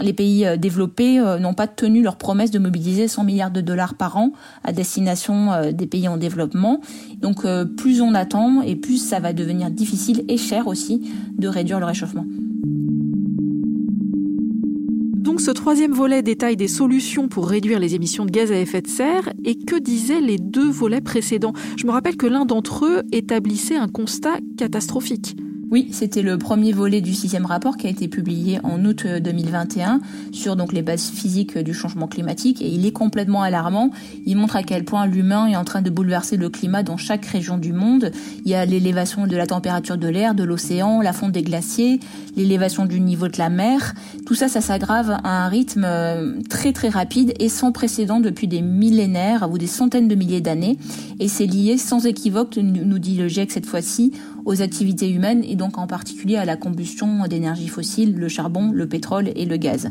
Les 0.00 0.12
pays 0.12 0.46
euh, 0.46 0.56
développés 0.56 1.18
euh, 1.18 1.38
n'ont 1.38 1.54
pas 1.54 1.66
tenu 1.66 2.02
leur 2.02 2.16
promesse 2.16 2.50
de 2.50 2.58
mobiliser 2.58 3.08
100 3.08 3.24
milliards 3.24 3.50
de 3.50 3.60
dollars 3.60 3.94
par 3.94 4.16
an 4.16 4.32
à 4.64 4.72
destination 4.72 5.72
des 5.72 5.86
pays 5.86 6.08
en 6.08 6.16
développement. 6.16 6.80
Donc 7.20 7.46
plus 7.76 8.00
on 8.00 8.14
attend 8.14 8.62
et 8.62 8.76
plus 8.76 8.98
ça 8.98 9.20
va 9.20 9.32
devenir 9.32 9.70
difficile 9.70 10.24
et 10.28 10.36
cher 10.36 10.66
aussi 10.66 11.10
de 11.36 11.48
réduire 11.48 11.80
le 11.80 11.86
réchauffement. 11.86 12.24
Donc 15.28 15.42
ce 15.42 15.50
troisième 15.50 15.92
volet 15.92 16.22
détaille 16.22 16.56
des 16.56 16.68
solutions 16.68 17.28
pour 17.28 17.50
réduire 17.50 17.78
les 17.80 17.94
émissions 17.94 18.24
de 18.24 18.30
gaz 18.30 18.50
à 18.50 18.58
effet 18.58 18.80
de 18.80 18.86
serre. 18.86 19.30
Et 19.44 19.56
que 19.56 19.78
disaient 19.78 20.22
les 20.22 20.38
deux 20.38 20.70
volets 20.70 21.02
précédents? 21.02 21.52
Je 21.76 21.86
me 21.86 21.92
rappelle 21.92 22.16
que 22.16 22.26
l'un 22.26 22.46
d'entre 22.46 22.86
eux 22.86 23.02
établissait 23.12 23.76
un 23.76 23.88
constat 23.88 24.38
catastrophique. 24.56 25.36
Oui, 25.70 25.88
c'était 25.92 26.22
le 26.22 26.38
premier 26.38 26.72
volet 26.72 27.02
du 27.02 27.12
sixième 27.12 27.44
rapport 27.44 27.76
qui 27.76 27.86
a 27.86 27.90
été 27.90 28.08
publié 28.08 28.58
en 28.62 28.82
août 28.86 29.06
2021 29.06 29.96
euh, 29.96 29.98
sur 30.32 30.56
donc 30.56 30.72
les 30.72 30.80
bases 30.80 31.10
physiques 31.10 31.58
du 31.58 31.74
changement 31.74 32.06
climatique 32.06 32.62
et 32.62 32.68
il 32.68 32.86
est 32.86 32.92
complètement 32.92 33.42
alarmant. 33.42 33.90
Il 34.24 34.38
montre 34.38 34.56
à 34.56 34.62
quel 34.62 34.84
point 34.86 35.04
l'humain 35.04 35.46
est 35.46 35.56
en 35.56 35.64
train 35.64 35.82
de 35.82 35.90
bouleverser 35.90 36.38
le 36.38 36.48
climat 36.48 36.82
dans 36.82 36.96
chaque 36.96 37.26
région 37.26 37.58
du 37.58 37.74
monde. 37.74 38.12
Il 38.46 38.50
y 38.50 38.54
a 38.54 38.64
l'élévation 38.64 39.26
de 39.26 39.36
la 39.36 39.46
température 39.46 39.98
de 39.98 40.08
l'air, 40.08 40.34
de 40.34 40.42
l'océan, 40.42 41.02
la 41.02 41.12
fonte 41.12 41.32
des 41.32 41.42
glaciers, 41.42 42.00
l'élévation 42.34 42.86
du 42.86 42.98
niveau 42.98 43.28
de 43.28 43.36
la 43.36 43.50
mer. 43.50 43.92
Tout 44.24 44.34
ça, 44.34 44.48
ça 44.48 44.62
s'aggrave 44.62 45.18
à 45.22 45.44
un 45.44 45.48
rythme 45.48 45.84
euh, 45.84 46.40
très 46.48 46.72
très 46.72 46.88
rapide 46.88 47.34
et 47.40 47.50
sans 47.50 47.72
précédent 47.72 48.20
depuis 48.20 48.48
des 48.48 48.62
millénaires 48.62 49.50
ou 49.50 49.58
des 49.58 49.66
centaines 49.66 50.08
de 50.08 50.14
milliers 50.14 50.40
d'années. 50.40 50.78
Et 51.20 51.28
c'est 51.28 51.46
lié 51.46 51.76
sans 51.76 52.06
équivoque, 52.06 52.56
nous 52.56 52.98
dit 52.98 53.18
le 53.18 53.28
GIEC 53.28 53.50
cette 53.50 53.66
fois-ci, 53.66 54.12
aux 54.48 54.62
activités 54.62 55.10
humaines 55.10 55.44
et 55.46 55.56
donc 55.56 55.76
en 55.76 55.86
particulier 55.86 56.36
à 56.36 56.46
la 56.46 56.56
combustion 56.56 57.26
d'énergie 57.28 57.68
fossile, 57.68 58.14
le 58.14 58.28
charbon, 58.28 58.72
le 58.72 58.88
pétrole 58.88 59.30
et 59.36 59.44
le 59.44 59.58
gaz. 59.58 59.90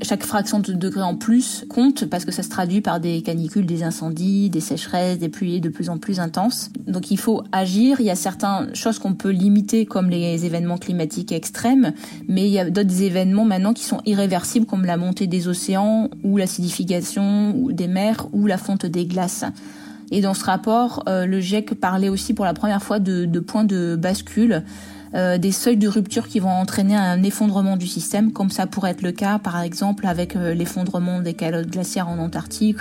Chaque 0.00 0.24
fraction 0.24 0.58
de 0.58 0.72
degré 0.72 1.02
en 1.02 1.16
plus 1.16 1.66
compte 1.68 2.06
parce 2.06 2.24
que 2.24 2.32
ça 2.32 2.42
se 2.42 2.48
traduit 2.48 2.80
par 2.80 2.98
des 2.98 3.20
canicules, 3.20 3.66
des 3.66 3.82
incendies, 3.82 4.48
des 4.48 4.60
sécheresses, 4.60 5.18
des 5.18 5.28
pluies 5.28 5.60
de 5.60 5.68
plus 5.68 5.90
en 5.90 5.98
plus 5.98 6.18
intenses. 6.18 6.70
Donc 6.86 7.10
il 7.10 7.18
faut 7.18 7.42
agir. 7.52 8.00
Il 8.00 8.06
y 8.06 8.10
a 8.10 8.16
certaines 8.16 8.74
choses 8.74 8.98
qu'on 8.98 9.12
peut 9.12 9.28
limiter 9.30 9.84
comme 9.84 10.08
les 10.08 10.46
événements 10.46 10.78
climatiques 10.78 11.32
extrêmes, 11.32 11.92
mais 12.26 12.46
il 12.46 12.52
y 12.52 12.58
a 12.58 12.70
d'autres 12.70 13.02
événements 13.02 13.44
maintenant 13.44 13.74
qui 13.74 13.84
sont 13.84 14.00
irréversibles 14.06 14.64
comme 14.64 14.86
la 14.86 14.96
montée 14.96 15.26
des 15.26 15.46
océans 15.46 16.08
ou 16.24 16.38
l'acidification 16.38 17.68
des 17.68 17.86
mers 17.86 18.28
ou 18.32 18.46
la 18.46 18.56
fonte 18.56 18.86
des 18.86 19.04
glaces. 19.04 19.44
Et 20.10 20.20
dans 20.20 20.34
ce 20.34 20.44
rapport, 20.44 21.04
euh, 21.08 21.24
le 21.26 21.40
GIEC 21.40 21.74
parlait 21.74 22.08
aussi 22.08 22.34
pour 22.34 22.44
la 22.44 22.54
première 22.54 22.82
fois 22.82 22.98
de, 22.98 23.26
points 23.40 23.64
de 23.64 23.96
bascule, 23.96 24.64
euh, 25.14 25.38
des 25.38 25.52
seuils 25.52 25.76
de 25.76 25.88
rupture 25.88 26.26
qui 26.28 26.40
vont 26.40 26.50
entraîner 26.50 26.96
un 26.96 27.22
effondrement 27.22 27.76
du 27.76 27.86
système, 27.86 28.32
comme 28.32 28.50
ça 28.50 28.66
pourrait 28.66 28.90
être 28.90 29.02
le 29.02 29.12
cas 29.12 29.38
par 29.38 29.60
exemple 29.60 30.06
avec 30.06 30.36
euh, 30.36 30.54
l'effondrement 30.54 31.20
des 31.20 31.34
calottes 31.34 31.70
glaciaires 31.70 32.08
en 32.08 32.18
Antarctique 32.18 32.78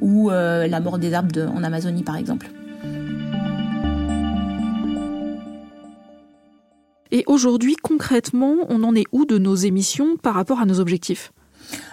ou 0.00 0.30
la 0.30 0.80
mort 0.80 0.98
des 0.98 1.14
arbres 1.14 1.48
en 1.54 1.62
Amazonie 1.62 2.02
par 2.02 2.16
exemple. 2.16 2.50
Et 7.12 7.22
aujourd'hui, 7.26 7.76
concrètement, 7.76 8.56
on 8.68 8.82
en 8.82 8.96
est 8.96 9.04
où 9.12 9.26
de 9.26 9.38
nos 9.38 9.54
émissions 9.54 10.16
par 10.16 10.34
rapport 10.34 10.60
à 10.60 10.64
nos 10.64 10.80
objectifs? 10.80 11.32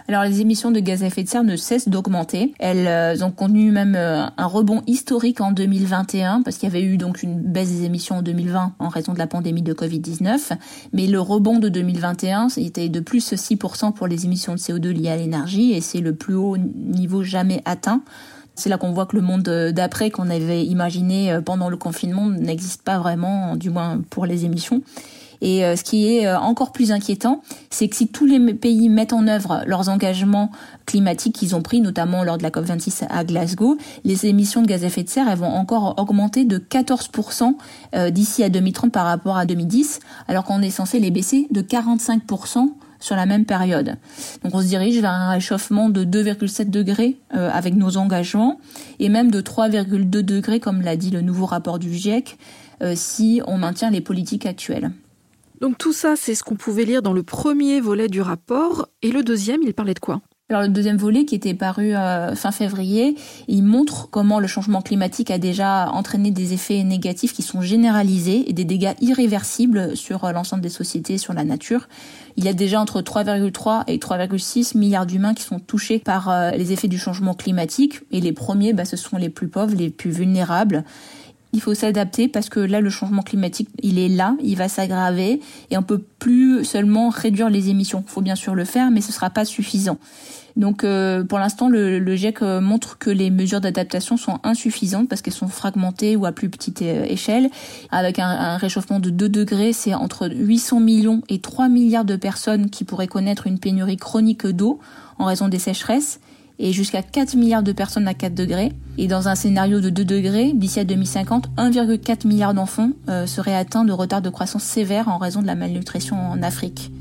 Alors 0.07 0.23
les 0.23 0.41
émissions 0.41 0.71
de 0.71 0.79
gaz 0.79 1.03
à 1.03 1.07
effet 1.07 1.23
de 1.23 1.29
serre 1.29 1.43
ne 1.43 1.55
cessent 1.55 1.87
d'augmenter. 1.87 2.53
Elles 2.59 2.87
euh, 2.87 3.23
ont 3.23 3.31
connu 3.31 3.71
même 3.71 3.95
euh, 3.95 4.25
un 4.37 4.45
rebond 4.47 4.81
historique 4.87 5.39
en 5.41 5.51
2021 5.51 6.41
parce 6.41 6.57
qu'il 6.57 6.67
y 6.67 6.71
avait 6.71 6.83
eu 6.83 6.97
donc 6.97 7.21
une 7.21 7.39
baisse 7.39 7.69
des 7.69 7.85
émissions 7.85 8.17
en 8.17 8.21
2020 8.21 8.73
en 8.79 8.89
raison 8.89 9.13
de 9.13 9.19
la 9.19 9.27
pandémie 9.27 9.61
de 9.61 9.73
Covid-19. 9.73 10.57
Mais 10.93 11.05
le 11.05 11.19
rebond 11.19 11.59
de 11.59 11.69
2021, 11.69 12.49
c'était 12.49 12.89
de 12.89 12.99
plus 12.99 13.33
6% 13.33 13.93
pour 13.93 14.07
les 14.07 14.25
émissions 14.25 14.53
de 14.53 14.59
CO2 14.59 14.89
liées 14.89 15.09
à 15.09 15.17
l'énergie 15.17 15.73
et 15.73 15.81
c'est 15.81 16.01
le 16.01 16.15
plus 16.15 16.33
haut 16.35 16.57
niveau 16.57 17.23
jamais 17.23 17.61
atteint. 17.65 18.01
C'est 18.55 18.69
là 18.69 18.77
qu'on 18.77 18.91
voit 18.91 19.05
que 19.05 19.15
le 19.15 19.21
monde 19.21 19.43
d'après 19.73 20.09
qu'on 20.09 20.29
avait 20.29 20.65
imaginé 20.65 21.31
euh, 21.31 21.41
pendant 21.41 21.69
le 21.69 21.77
confinement 21.77 22.29
n'existe 22.29 22.81
pas 22.81 22.99
vraiment, 22.99 23.55
du 23.55 23.69
moins 23.69 24.01
pour 24.09 24.25
les 24.25 24.43
émissions. 24.43 24.81
Et 25.41 25.63
euh, 25.63 25.75
ce 25.75 25.83
qui 25.83 26.13
est 26.13 26.27
euh, 26.27 26.37
encore 26.37 26.71
plus 26.71 26.91
inquiétant, 26.91 27.41
c'est 27.69 27.87
que 27.87 27.95
si 27.95 28.07
tous 28.07 28.25
les 28.25 28.53
pays 28.53 28.89
mettent 28.89 29.13
en 29.13 29.27
œuvre 29.27 29.63
leurs 29.65 29.89
engagements 29.89 30.51
climatiques 30.85 31.35
qu'ils 31.35 31.55
ont 31.55 31.61
pris, 31.61 31.81
notamment 31.81 32.23
lors 32.23 32.37
de 32.37 32.43
la 32.43 32.49
COP26 32.49 33.05
à 33.09 33.23
Glasgow, 33.23 33.77
les 34.03 34.25
émissions 34.25 34.61
de 34.61 34.67
gaz 34.67 34.83
à 34.83 34.87
effet 34.87 35.03
de 35.03 35.09
serre 35.09 35.29
elles 35.29 35.37
vont 35.37 35.47
encore 35.47 35.95
augmenter 35.97 36.45
de 36.45 36.57
14% 36.57 37.55
euh, 37.95 38.09
d'ici 38.09 38.43
à 38.43 38.49
2030 38.49 38.91
par 38.91 39.05
rapport 39.05 39.37
à 39.37 39.45
2010, 39.45 39.99
alors 40.27 40.43
qu'on 40.43 40.61
est 40.61 40.71
censé 40.71 40.99
les 40.99 41.11
baisser 41.11 41.47
de 41.51 41.61
45% 41.61 42.71
sur 43.01 43.15
la 43.15 43.25
même 43.25 43.45
période. 43.45 43.95
Donc 44.43 44.53
on 44.53 44.61
se 44.61 44.67
dirige 44.67 44.99
vers 44.99 45.11
un 45.11 45.29
réchauffement 45.29 45.89
de 45.89 46.03
2,7 46.03 46.69
degrés 46.69 47.17
avec 47.29 47.75
nos 47.75 47.95
engagements 47.95 48.59
et 48.99 49.07
même 49.07 49.31
de 49.31 49.39
3,2 49.39 50.09
degrés 50.21 50.59
comme 50.59 50.81
l'a 50.81 50.97
dit 50.97 51.09
le 51.09 51.21
nouveau 51.21 51.45
rapport 51.45 51.79
du 51.79 51.93
GIEC 51.93 52.37
si 52.95 53.41
on 53.47 53.57
maintient 53.57 53.89
les 53.89 54.01
politiques 54.01 54.45
actuelles. 54.45 54.91
Donc 55.61 55.77
tout 55.77 55.93
ça, 55.93 56.15
c'est 56.15 56.35
ce 56.35 56.43
qu'on 56.43 56.55
pouvait 56.55 56.85
lire 56.85 57.01
dans 57.01 57.13
le 57.13 57.23
premier 57.23 57.81
volet 57.81 58.07
du 58.07 58.21
rapport. 58.21 58.87
Et 59.01 59.11
le 59.11 59.23
deuxième, 59.23 59.61
il 59.63 59.73
parlait 59.73 59.93
de 59.93 59.99
quoi? 59.99 60.21
Alors 60.51 60.63
le 60.63 60.69
deuxième 60.69 60.97
volet 60.97 61.25
qui 61.25 61.35
était 61.35 61.53
paru 61.53 61.95
euh, 61.95 62.33
fin 62.33 62.51
février, 62.51 63.15
il 63.47 63.61
montre 63.61 64.09
comment 64.09 64.39
le 64.39 64.47
changement 64.47 64.81
climatique 64.81 65.29
a 65.29 65.37
déjà 65.37 65.91
entraîné 65.91 66.31
des 66.31 66.53
effets 66.53 66.81
négatifs 66.83 67.33
qui 67.33 67.43
sont 67.43 67.61
généralisés 67.61 68.49
et 68.49 68.53
des 68.53 68.65
dégâts 68.65 68.93
irréversibles 68.99 69.95
sur 69.95 70.25
euh, 70.25 70.31
l'ensemble 70.31 70.63
des 70.63 70.69
sociétés, 70.69 71.19
sur 71.19 71.33
la 71.33 71.43
nature. 71.43 71.87
Il 72.35 72.45
y 72.45 72.47
a 72.47 72.53
déjà 72.53 72.81
entre 72.81 73.01
3,3 73.01 73.83
et 73.85 73.99
3,6 73.99 74.75
milliards 74.75 75.05
d'humains 75.05 75.35
qui 75.35 75.43
sont 75.43 75.59
touchés 75.59 75.99
par 75.99 76.29
euh, 76.29 76.49
les 76.49 76.71
effets 76.71 76.87
du 76.87 76.97
changement 76.97 77.35
climatique 77.35 77.99
et 78.09 78.19
les 78.19 78.33
premiers, 78.33 78.73
bah, 78.73 78.85
ce 78.85 78.97
sont 78.97 79.17
les 79.17 79.29
plus 79.29 79.49
pauvres, 79.49 79.75
les 79.75 79.91
plus 79.91 80.09
vulnérables. 80.09 80.83
Il 81.51 81.61
faut 81.61 81.73
s'adapter 81.73 82.27
parce 82.27 82.49
que 82.49 82.59
là, 82.59 82.79
le 82.79 82.89
changement 82.89 83.23
climatique, 83.23 83.69
il 83.81 83.97
est 83.97 84.07
là, 84.07 84.35
il 84.43 84.55
va 84.55 84.67
s'aggraver 84.67 85.41
et 85.71 85.77
on 85.77 85.83
peut 85.83 86.01
plus 86.19 86.63
seulement 86.63 87.09
réduire 87.09 87.49
les 87.49 87.69
émissions. 87.69 88.03
Il 88.07 88.11
faut 88.11 88.21
bien 88.21 88.35
sûr 88.35 88.53
le 88.53 88.65
faire, 88.65 88.91
mais 88.91 89.01
ce 89.01 89.11
sera 89.11 89.31
pas 89.31 89.45
suffisant. 89.45 89.97
Donc, 90.55 90.83
euh, 90.83 91.23
pour 91.23 91.39
l'instant, 91.39 91.69
le, 91.69 91.99
le, 91.99 92.15
GIEC 92.15 92.41
euh, 92.41 92.59
montre 92.59 92.97
que 92.97 93.09
les 93.09 93.29
mesures 93.29 93.61
d'adaptation 93.61 94.17
sont 94.17 94.39
insuffisantes 94.43 95.07
parce 95.07 95.21
qu'elles 95.21 95.33
sont 95.33 95.47
fragmentées 95.47 96.15
ou 96.15 96.25
à 96.25 96.31
plus 96.31 96.49
petite 96.49 96.81
euh, 96.81 97.05
échelle. 97.05 97.49
Avec 97.91 98.19
un, 98.19 98.27
un 98.27 98.57
réchauffement 98.57 98.99
de 98.99 99.09
2 99.09 99.29
degrés, 99.29 99.73
c'est 99.73 99.93
entre 99.93 100.29
800 100.29 100.81
millions 100.81 101.21
et 101.29 101.39
3 101.39 101.69
milliards 101.69 102.05
de 102.05 102.15
personnes 102.15 102.69
qui 102.69 102.83
pourraient 102.83 103.07
connaître 103.07 103.47
une 103.47 103.59
pénurie 103.59 103.97
chronique 103.97 104.45
d'eau 104.45 104.79
en 105.17 105.25
raison 105.25 105.47
des 105.47 105.59
sécheresses 105.59 106.19
et 106.59 106.73
jusqu'à 106.73 107.01
4 107.01 107.35
milliards 107.35 107.63
de 107.63 107.71
personnes 107.71 108.07
à 108.07 108.13
4 108.13 108.35
degrés. 108.35 108.73
Et 108.97 109.07
dans 109.07 109.29
un 109.29 109.35
scénario 109.35 109.79
de 109.79 109.89
2 109.89 110.03
degrés, 110.03 110.51
d'ici 110.53 110.79
à 110.79 110.83
2050, 110.83 111.49
1,4 111.57 112.27
milliard 112.27 112.53
d'enfants 112.53 112.91
euh, 113.07 113.25
seraient 113.25 113.55
atteints 113.55 113.85
de 113.85 113.93
retard 113.93 114.21
de 114.21 114.29
croissance 114.29 114.63
sévère 114.63 115.07
en 115.07 115.17
raison 115.17 115.41
de 115.41 115.47
la 115.47 115.55
malnutrition 115.55 116.17
en 116.17 116.43
Afrique. 116.43 116.91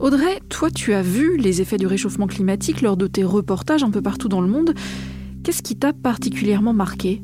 Audrey, 0.00 0.40
toi 0.48 0.68
tu 0.68 0.92
as 0.94 1.02
vu 1.02 1.36
les 1.36 1.60
effets 1.60 1.76
du 1.76 1.86
réchauffement 1.86 2.26
climatique 2.26 2.80
lors 2.80 2.96
de 2.96 3.06
tes 3.06 3.22
reportages 3.22 3.84
un 3.84 3.90
peu 3.90 4.02
partout 4.02 4.28
dans 4.28 4.40
le 4.40 4.48
monde. 4.48 4.74
Qu'est-ce 5.44 5.62
qui 5.62 5.76
t'a 5.76 5.92
particulièrement 5.92 6.72
marqué? 6.72 7.22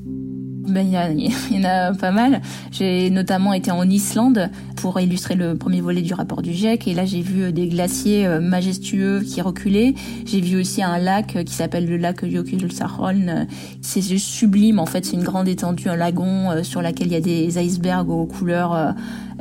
Ben, 0.69 0.87
il, 1.17 1.33
y 1.51 1.59
en 1.59 1.69
a 1.69 1.93
pas 1.95 2.11
mal. 2.11 2.41
J'ai 2.71 3.11
notamment 3.11 3.53
été 3.53 3.71
en 3.71 3.89
Islande 3.89 4.51
pour 4.77 5.01
illustrer 5.01 5.35
le 5.35 5.57
premier 5.57 5.81
volet 5.81 6.03
du 6.03 6.15
rapport 6.15 6.43
du 6.43 6.53
GIEC. 6.53 6.89
Et 6.89 6.95
là, 6.95 7.05
j'ai 7.05 7.23
vu 7.23 7.53
des 7.53 7.69
glaciers 7.69 8.27
euh, 8.27 8.41
majestueux 8.41 9.21
qui 9.21 9.41
reculaient. 9.41 9.95
J'ai 10.27 10.41
vu 10.41 10.61
aussi 10.61 10.83
un 10.83 10.99
lac 10.99 11.37
euh, 11.37 11.43
qui 11.43 11.55
s'appelle 11.55 11.87
le 11.87 11.97
lac 11.97 12.25
Jökulsárlón. 12.25 13.47
C'est 13.81 14.03
juste 14.03 14.27
sublime. 14.27 14.79
En 14.79 14.87
fait, 14.87 15.05
c'est 15.05 15.15
une 15.15 15.25
grande 15.25 15.49
étendue, 15.49 15.89
un 15.89 15.97
lagon 15.97 16.51
euh, 16.51 16.63
sur 16.63 16.83
laquelle 16.83 17.09
il 17.09 17.13
y 17.13 17.17
a 17.17 17.21
des 17.21 17.59
icebergs 17.59 18.11
aux 18.11 18.27
couleurs 18.27 18.95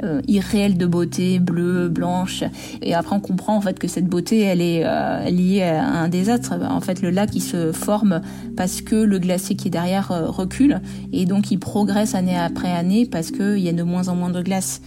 euh, 0.04 0.22
irréelle 0.28 0.78
de 0.78 0.86
beauté, 0.86 1.40
bleue, 1.40 1.90
blanche. 1.90 2.44
Et 2.82 2.94
après, 2.94 3.16
on 3.16 3.20
comprend 3.20 3.56
en 3.56 3.62
fait 3.62 3.80
que 3.80 3.88
cette 3.88 4.08
beauté, 4.08 4.42
elle 4.42 4.62
est 4.62 4.84
euh, 4.86 5.30
liée 5.30 5.64
à 5.64 5.86
un 5.86 6.08
désastre. 6.08 6.54
En 6.70 6.82
fait, 6.82 7.02
le 7.02 7.10
lac, 7.10 7.36
il 7.36 7.42
se 7.42 7.72
forme 7.72 8.22
parce 8.56 8.82
que 8.82 8.96
le 8.96 9.20
glacier 9.20 9.56
qui 9.56 9.70
est 9.70 9.72
derrière 9.72 10.12
euh, 10.12 10.28
recule, 10.28 10.82
et 11.12 11.26
donc 11.26 11.52
il 11.52 11.58
progresse 11.60 12.16
année 12.16 12.38
après 12.38 12.72
année 12.72 13.06
parce 13.06 13.32
qu'il 13.32 13.60
y 13.60 13.70
a 13.70 13.74
de 13.74 13.84
moins 13.84 14.08
en 14.08 14.16
moins 14.16 14.30
de 14.30 14.42
glace. 14.42 14.82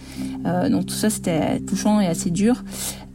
donc 0.69 0.85
tout 0.85 0.95
ça, 0.95 1.09
c'était 1.09 1.59
touchant 1.59 1.99
et 1.99 2.07
assez 2.07 2.29
dur. 2.29 2.63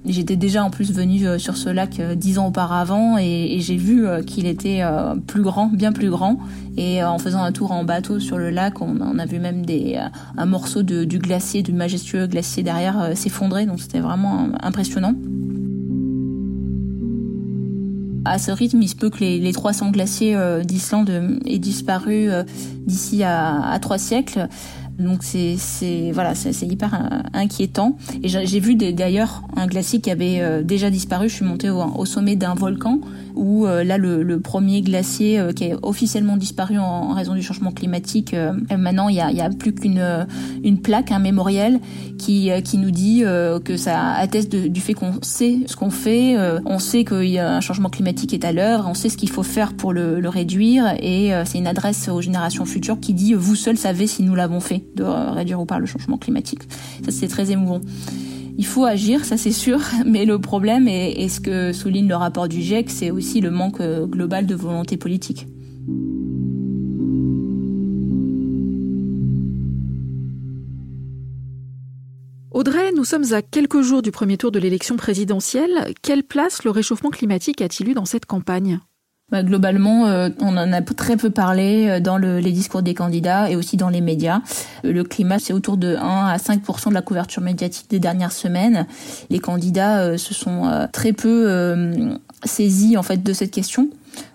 J'étais 0.08 0.36
déjà 0.36 0.62
en 0.62 0.70
plus 0.70 0.92
venue 0.92 1.26
euh, 1.26 1.38
sur 1.38 1.56
ce 1.56 1.68
lac 1.68 1.98
euh, 1.98 2.14
dix 2.14 2.38
ans 2.38 2.46
auparavant 2.46 3.18
et, 3.18 3.58
j'ai 3.60 3.76
vu 3.76 4.06
euh, 4.06 4.22
qu'il 4.22 4.46
était 4.46 4.82
plus 5.26 5.42
grand, 5.42 5.66
bien 5.66 5.92
plus 5.92 6.10
grand. 6.10 6.38
Et 6.76 7.02
en 7.02 7.18
faisant 7.18 7.42
un 7.42 7.52
tour 7.52 7.72
en 7.72 7.84
bateau 7.84 8.20
sur 8.20 8.36
le 8.36 8.50
lac, 8.50 8.82
on, 8.82 9.18
a 9.18 9.24
vu 9.24 9.38
même 9.38 9.64
des, 9.64 9.98
un 10.36 10.46
morceau 10.46 10.82
de, 10.82 11.04
du 11.04 11.18
glacier, 11.18 11.62
du 11.62 11.72
majestueux 11.72 12.26
glacier 12.26 12.62
derrière 12.62 13.16
s'effondrer. 13.16 13.64
Donc 13.64 13.80
c'était 13.80 14.00
vraiment 14.00 14.50
impressionnant. 14.60 15.14
À 18.26 18.38
ce 18.38 18.50
rythme, 18.50 18.82
il 18.82 18.88
se 18.88 18.96
peut 18.96 19.08
que 19.08 19.20
les, 19.20 19.38
les 19.38 19.52
300 19.52 19.90
glaciers 19.90 20.36
d'Islande 20.64 21.40
aient 21.46 21.58
disparu 21.58 22.28
d'ici 22.86 23.22
à, 23.22 23.70
à 23.70 23.78
trois 23.78 23.98
siècles. 23.98 24.48
Donc 24.98 25.22
c'est 25.22 25.56
c'est 25.58 26.10
voilà 26.12 26.34
c'est 26.34 26.66
hyper 26.66 26.94
euh, 26.94 27.18
inquiétant. 27.34 27.96
Et 28.22 28.28
j'ai 28.28 28.60
vu 28.60 28.74
d'ailleurs 28.74 29.42
un 29.56 29.66
glacier 29.66 30.00
qui 30.00 30.10
avait 30.10 30.40
euh, 30.40 30.62
déjà 30.62 30.90
disparu. 30.90 31.28
Je 31.28 31.34
suis 31.34 31.44
montée 31.44 31.70
au, 31.70 32.04
sommet 32.06 32.36
d'un 32.36 32.54
volcan 32.54 33.00
où 33.34 33.66
euh, 33.66 33.84
là 33.84 33.98
le, 33.98 34.22
le, 34.22 34.40
premier 34.40 34.80
glacier 34.80 35.42
qui 35.54 35.64
est 35.64 35.74
officiellement 35.82 36.36
disparu 36.36 36.78
en, 36.78 37.12
raison 37.12 37.34
du 37.34 37.42
changement 37.42 37.72
climatique. 37.72 38.34
maintenant 38.76 39.08
il 39.08 39.16
y 39.16 39.20
a, 39.20 39.30
y 39.32 39.40
a 39.40 39.50
plus 39.50 39.74
qu'une 39.74 40.26
une 40.62 40.80
plaque, 40.80 41.12
un 41.12 41.18
mémorial 41.18 41.78
qui 42.18 42.50
qui 42.64 42.78
nous 42.78 42.90
dit 42.90 43.22
que 43.64 43.76
ça 43.76 44.12
atteste 44.12 44.54
du 44.54 44.80
fait 44.80 44.94
qu'on 44.94 45.20
sait 45.22 45.58
ce 45.66 45.76
qu'on 45.76 45.90
fait. 45.90 46.36
on 46.64 46.78
sait 46.78 47.04
qu'il 47.04 47.28
y 47.28 47.38
a 47.38 47.56
un 47.56 47.60
changement 47.60 47.90
climatique 47.90 48.32
est 48.32 48.44
à 48.44 48.52
l'œuvre. 48.52 48.86
On 48.88 48.94
sait 48.94 49.08
ce 49.08 49.16
qu'il 49.16 49.30
faut 49.30 49.42
faire 49.42 49.74
pour 49.74 49.92
le, 49.92 50.20
le 50.20 50.28
réduire. 50.28 50.94
Et 51.00 51.32
c'est 51.44 51.58
une 51.58 51.66
adresse 51.66 52.08
aux 52.08 52.20
générations 52.20 52.64
futures 52.64 53.00
qui 53.00 53.12
dit 53.12 53.34
vous 53.34 53.56
seuls 53.56 53.78
savez 53.78 54.06
si 54.06 54.22
nous 54.22 54.34
l'avons 54.34 54.60
fait 54.60 54.85
de 54.94 55.04
réduire 55.04 55.60
ou 55.60 55.66
pas 55.66 55.78
le 55.78 55.86
changement 55.86 56.18
climatique. 56.18 56.62
Ça, 57.04 57.10
c'est 57.10 57.28
très 57.28 57.50
émouvant. 57.50 57.80
Il 58.58 58.64
faut 58.64 58.84
agir, 58.84 59.24
ça 59.24 59.36
c'est 59.36 59.52
sûr, 59.52 59.80
mais 60.06 60.24
le 60.24 60.38
problème, 60.38 60.88
et, 60.88 61.28
ce 61.28 61.40
que 61.40 61.72
souligne 61.72 62.08
le 62.08 62.16
rapport 62.16 62.48
du 62.48 62.62
GIEC, 62.62 62.90
c'est 62.90 63.10
aussi 63.10 63.40
le 63.40 63.50
manque 63.50 63.80
euh, 63.80 64.06
global 64.06 64.46
de 64.46 64.54
volonté 64.54 64.96
politique. 64.96 65.46
Audrey, 72.56 72.90
nous 72.96 73.04
sommes 73.04 73.34
à 73.34 73.42
quelques 73.42 73.82
jours 73.82 74.00
du 74.00 74.10
premier 74.10 74.38
tour 74.38 74.50
de 74.50 74.58
l'élection 74.58 74.96
présidentielle. 74.96 75.92
Quelle 76.00 76.22
place 76.22 76.64
le 76.64 76.70
réchauffement 76.70 77.10
climatique 77.10 77.60
a-t-il 77.60 77.90
eu 77.90 77.92
dans 77.92 78.06
cette 78.06 78.24
campagne? 78.24 78.80
Bah, 79.32 79.42
globalement, 79.42 80.06
euh, 80.06 80.28
on 80.40 80.56
en 80.56 80.72
a 80.72 80.80
très 80.82 81.16
peu 81.16 81.30
parlé 81.30 81.88
euh, 81.88 81.98
dans 81.98 82.16
le, 82.16 82.38
les 82.38 82.52
discours 82.52 82.82
des 82.82 82.94
candidats 82.94 83.50
et 83.50 83.56
aussi 83.56 83.76
dans 83.76 83.88
les 83.88 84.00
médias. 84.00 84.40
Euh, 84.84 84.92
le 84.92 85.02
climat, 85.02 85.40
c'est 85.40 85.52
autour 85.52 85.76
de 85.76 85.96
1 85.96 86.26
à 86.26 86.36
5% 86.36 86.90
de 86.90 86.94
la 86.94 87.02
couverture 87.02 87.42
médiatique 87.42 87.90
des 87.90 87.98
dernières 87.98 88.30
semaines. 88.30 88.86
Les 89.28 89.40
candidats 89.40 90.16
se 90.16 90.32
sont 90.32 90.88
très 90.92 91.12
peu 91.12 92.18
saisis 92.44 92.96
en 92.96 93.02
fait 93.02 93.22
de 93.22 93.32
cette 93.32 93.50
question. 93.50 93.88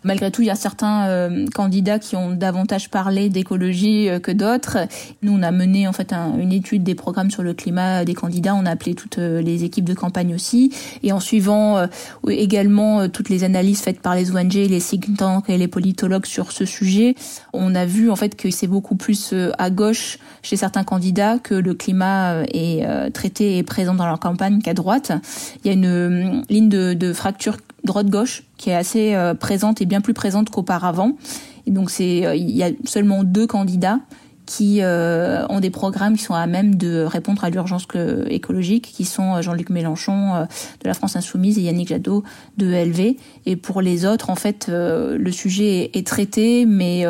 Malgré 0.04 0.32
tout, 0.32 0.42
il 0.42 0.48
y 0.48 0.52
a 0.52 0.56
certains 0.56 1.08
euh, 1.08 1.46
candidats 1.54 2.00
qui 2.00 2.16
ont 2.16 2.32
davantage 2.32 2.90
parlé 2.90 3.30
d'écologie 3.30 4.10
euh, 4.10 4.20
que 4.20 4.32
d'autres. 4.32 4.78
Nous, 5.22 5.32
on 5.32 5.44
a 5.44 5.52
mené 5.52 5.88
en 5.88 5.94
fait 5.94 6.14
une 6.14 6.52
étude 6.52 6.84
des 6.84 6.96
programmes 6.96 7.30
sur 7.30 7.44
le 7.44 7.54
climat 7.54 8.04
des 8.04 8.14
candidats. 8.14 8.56
On 8.56 8.66
a 8.66 8.72
appelé 8.72 8.96
toutes 8.96 9.20
euh, 9.20 9.42
les 9.42 9.64
équipes 9.64 9.86
de 9.86 9.94
campagne 9.94 10.34
aussi, 10.34 10.74
et 11.04 11.12
en 11.12 11.20
suivant 11.20 11.88
également 12.28 13.08
toutes 13.10 13.30
les 13.30 13.44
analyses 13.44 13.82
faites 13.82 14.00
par 14.00 14.16
les 14.16 14.32
ONG, 14.32 14.54
les 14.54 14.80
think 14.80 15.18
tanks 15.18 15.50
et 15.50 15.58
les 15.58 15.68
politologues 15.68 16.26
sur 16.26 16.52
ce 16.52 16.66
sujet, 16.66 17.16
on 17.54 17.76
a 17.76 17.86
vu 17.86 18.10
en 18.10 18.16
fait 18.16 18.36
que 18.36 18.50
c'est 18.50 18.68
beaucoup 18.68 18.96
plus 18.96 19.34
à 19.58 19.70
gauche 19.70 20.18
chez 20.42 20.56
certains 20.56 20.84
candidats 20.84 21.38
que 21.40 21.54
le 21.54 21.74
climat 21.74 22.44
est 22.54 23.12
traité 23.14 23.58
et 23.58 23.64
présent 23.64 23.94
dans 23.94 24.06
leur 24.06 24.20
campagne 24.20 24.62
qu'à 24.62 24.74
droite. 24.74 25.12
Il 25.64 25.68
y 25.68 25.70
a 25.70 25.74
une 25.74 26.44
ligne 26.50 26.70
de 26.70 27.14
fracture 27.14 27.58
droite-gauche 27.84 28.44
qui 28.58 28.70
est 28.70 28.76
assez 28.76 29.16
euh, 29.16 29.34
présente 29.34 29.82
et 29.82 29.86
bien 29.86 30.02
plus 30.02 30.14
présente 30.14 30.50
qu'auparavant. 30.50 31.18
Et 31.66 31.72
donc 31.72 31.90
c'est 31.90 32.26
euh, 32.26 32.36
il 32.36 32.52
y 32.52 32.64
a 32.64 32.70
seulement 32.86 33.24
deux 33.24 33.48
candidats 33.48 34.00
qui 34.52 34.80
euh, 34.82 35.46
ont 35.48 35.62
des 35.62 35.70
programmes 35.70 36.18
qui 36.18 36.24
sont 36.24 36.34
à 36.34 36.46
même 36.46 36.76
de 36.76 37.04
répondre 37.04 37.42
à 37.46 37.50
l'urgence 37.50 37.88
écologique, 38.28 38.92
qui 38.94 39.06
sont 39.06 39.42
Jean-Luc 39.42 39.70
Mélenchon 39.70 40.46
de 40.82 40.88
la 40.88 40.94
France 40.94 41.16
Insoumise 41.16 41.58
et 41.58 41.62
Yannick 41.62 41.88
Jadot 41.88 42.26
de 42.58 42.66
LV. 42.66 43.16
Et 43.46 43.56
pour 43.56 43.82
les 43.82 44.06
autres, 44.06 44.30
en 44.30 44.36
fait, 44.36 44.68
le 44.68 45.32
sujet 45.32 45.92
est, 45.94 46.06
traité, 46.06 46.66
mais 46.66 47.06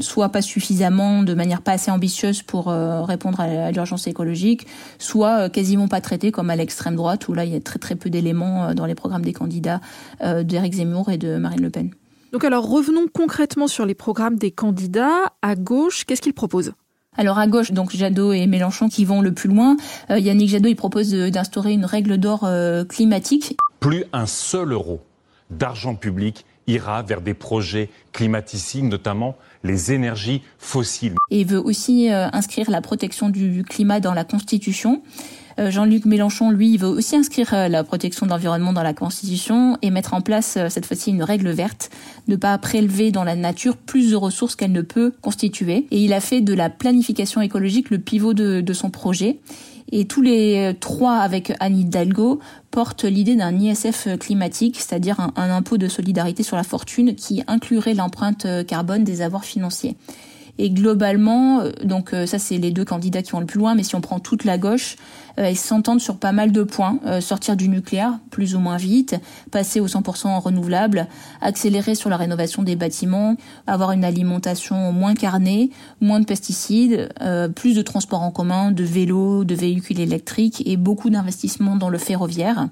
soit 0.00 0.28
pas 0.28 0.42
suffisamment, 0.42 1.22
de 1.22 1.32
manière 1.32 1.62
pas 1.62 1.72
assez 1.72 1.90
ambitieuse 1.90 2.42
pour 2.42 2.66
répondre 2.66 3.40
à, 3.40 3.70
l'urgence 3.70 4.06
écologique, 4.06 4.66
soit 4.98 5.48
quasiment 5.48 5.88
pas 5.88 6.02
traité, 6.02 6.30
comme 6.30 6.50
à 6.50 6.56
l'extrême 6.56 6.96
droite, 6.96 7.26
où 7.26 7.32
là, 7.32 7.46
il 7.46 7.52
y 7.52 7.56
a 7.56 7.60
très 7.60 7.78
très 7.78 7.94
peu 7.94 8.10
d'éléments 8.10 8.74
dans 8.74 8.84
les 8.84 8.94
programmes 8.94 9.24
des 9.24 9.32
candidats 9.32 9.80
d'Éric 10.20 10.74
Zemmour 10.74 11.08
et 11.10 11.16
de 11.16 11.38
Marine 11.38 11.62
Le 11.62 11.70
Pen. 11.70 11.90
Donc 12.32 12.44
alors 12.44 12.68
revenons 12.68 13.06
concrètement 13.12 13.66
sur 13.66 13.84
les 13.84 13.94
programmes 13.94 14.36
des 14.36 14.50
candidats. 14.50 15.32
À 15.42 15.54
gauche, 15.54 16.04
qu'est-ce 16.04 16.22
qu'ils 16.22 16.34
proposent? 16.34 16.72
Alors 17.16 17.38
à 17.38 17.46
gauche, 17.46 17.72
donc 17.72 17.94
Jadot 17.94 18.32
et 18.32 18.46
Mélenchon 18.46 18.88
qui 18.88 19.04
vont 19.04 19.20
le 19.20 19.32
plus 19.32 19.48
loin. 19.48 19.76
Euh, 20.10 20.18
Yannick 20.18 20.48
Jadot, 20.48 20.68
il 20.68 20.76
propose 20.76 21.12
d'instaurer 21.12 21.72
une 21.72 21.84
règle 21.84 22.16
d'or 22.16 22.44
euh, 22.44 22.84
climatique. 22.84 23.56
Plus 23.80 24.04
un 24.12 24.26
seul 24.26 24.72
euro 24.72 25.00
d'argent 25.50 25.94
public 25.94 26.46
ira 26.66 27.02
vers 27.02 27.20
des 27.20 27.34
projets 27.34 27.90
climaticides, 28.12 28.84
notamment 28.84 29.36
les 29.64 29.92
énergies 29.92 30.42
fossiles. 30.58 31.14
Et 31.30 31.40
il 31.40 31.46
veut 31.46 31.60
aussi 31.60 32.10
euh, 32.10 32.28
inscrire 32.32 32.70
la 32.70 32.80
protection 32.80 33.28
du 33.28 33.64
climat 33.68 34.00
dans 34.00 34.14
la 34.14 34.24
Constitution. 34.24 35.02
Euh, 35.58 35.70
Jean-Luc 35.70 36.04
Mélenchon, 36.04 36.50
lui, 36.50 36.76
veut 36.76 36.88
aussi 36.88 37.16
inscrire 37.16 37.52
euh, 37.54 37.68
la 37.68 37.84
protection 37.84 38.26
de 38.26 38.30
l'environnement 38.30 38.72
dans 38.72 38.82
la 38.82 38.94
Constitution 38.94 39.76
et 39.82 39.90
mettre 39.90 40.14
en 40.14 40.20
place 40.20 40.56
euh, 40.56 40.68
cette 40.68 40.86
fois-ci 40.86 41.10
une 41.10 41.22
règle 41.22 41.50
verte, 41.50 41.90
ne 42.28 42.36
pas 42.36 42.56
prélever 42.58 43.10
dans 43.10 43.24
la 43.24 43.36
nature 43.36 43.76
plus 43.76 44.10
de 44.10 44.16
ressources 44.16 44.56
qu'elle 44.56 44.72
ne 44.72 44.82
peut 44.82 45.12
constituer. 45.20 45.86
Et 45.90 45.98
il 46.04 46.12
a 46.12 46.20
fait 46.20 46.40
de 46.40 46.54
la 46.54 46.70
planification 46.70 47.40
écologique 47.40 47.90
le 47.90 47.98
pivot 47.98 48.34
de, 48.34 48.72
son 48.72 48.90
projet. 48.90 49.40
Et 49.90 50.06
tous 50.06 50.22
les 50.22 50.74
trois, 50.80 51.16
avec 51.16 51.52
Anne 51.60 51.76
Hidalgo, 51.76 52.40
portent 52.70 53.04
l'idée 53.04 53.36
d'un 53.36 53.54
ISF 53.58 54.08
climatique, 54.18 54.80
c'est-à-dire 54.80 55.20
un 55.20 55.50
impôt 55.50 55.76
de 55.76 55.88
solidarité 55.88 56.42
sur 56.42 56.56
la 56.56 56.62
fortune 56.62 57.14
qui 57.14 57.42
inclurait 57.46 57.92
l'empreinte 57.92 58.46
carbone 58.66 59.04
des 59.04 59.20
avoirs 59.20 59.44
financiers. 59.44 59.96
Et 60.58 60.70
globalement, 60.70 61.60
euh, 61.60 61.70
donc 61.82 62.12
euh, 62.12 62.26
ça 62.26 62.38
c'est 62.38 62.58
les 62.58 62.70
deux 62.70 62.84
candidats 62.84 63.22
qui 63.22 63.32
vont 63.32 63.40
le 63.40 63.46
plus 63.46 63.58
loin, 63.58 63.74
mais 63.74 63.82
si 63.82 63.94
on 63.94 64.02
prend 64.02 64.20
toute 64.20 64.44
la 64.44 64.58
gauche, 64.58 64.96
euh, 65.38 65.48
ils 65.48 65.56
s'entendent 65.56 66.00
sur 66.00 66.18
pas 66.18 66.32
mal 66.32 66.52
de 66.52 66.62
points. 66.62 66.98
sortir 67.20 67.56
du 67.56 67.68
nucléaire 67.68 68.18
plus 68.30 68.54
ou 68.54 68.58
moins 68.58 68.76
vite, 68.76 69.16
passer 69.50 69.80
au 69.80 69.86
100% 69.86 70.38
renouvelable, 70.40 71.08
accélérer 71.40 71.94
sur 71.94 72.10
la 72.10 72.18
rénovation 72.18 72.62
des 72.62 72.76
bâtiments, 72.76 73.36
avoir 73.66 73.92
une 73.92 74.04
alimentation 74.04 74.92
moins 74.92 75.14
carnée, 75.14 75.70
moins 76.00 76.20
de 76.20 76.26
pesticides, 76.26 77.08
plus 77.56 77.74
de 77.74 77.82
transports 77.82 78.22
en 78.22 78.30
commun, 78.30 78.72
de 78.72 78.84
vélos, 78.84 79.44
de 79.44 79.54
véhicules 79.54 80.00
électriques 80.00 80.62
et 80.66 80.76
beaucoup 80.76 81.08
d'investissements 81.08 81.76
dans 81.76 81.88
le 81.88 81.98
ferroviaire. 81.98 82.68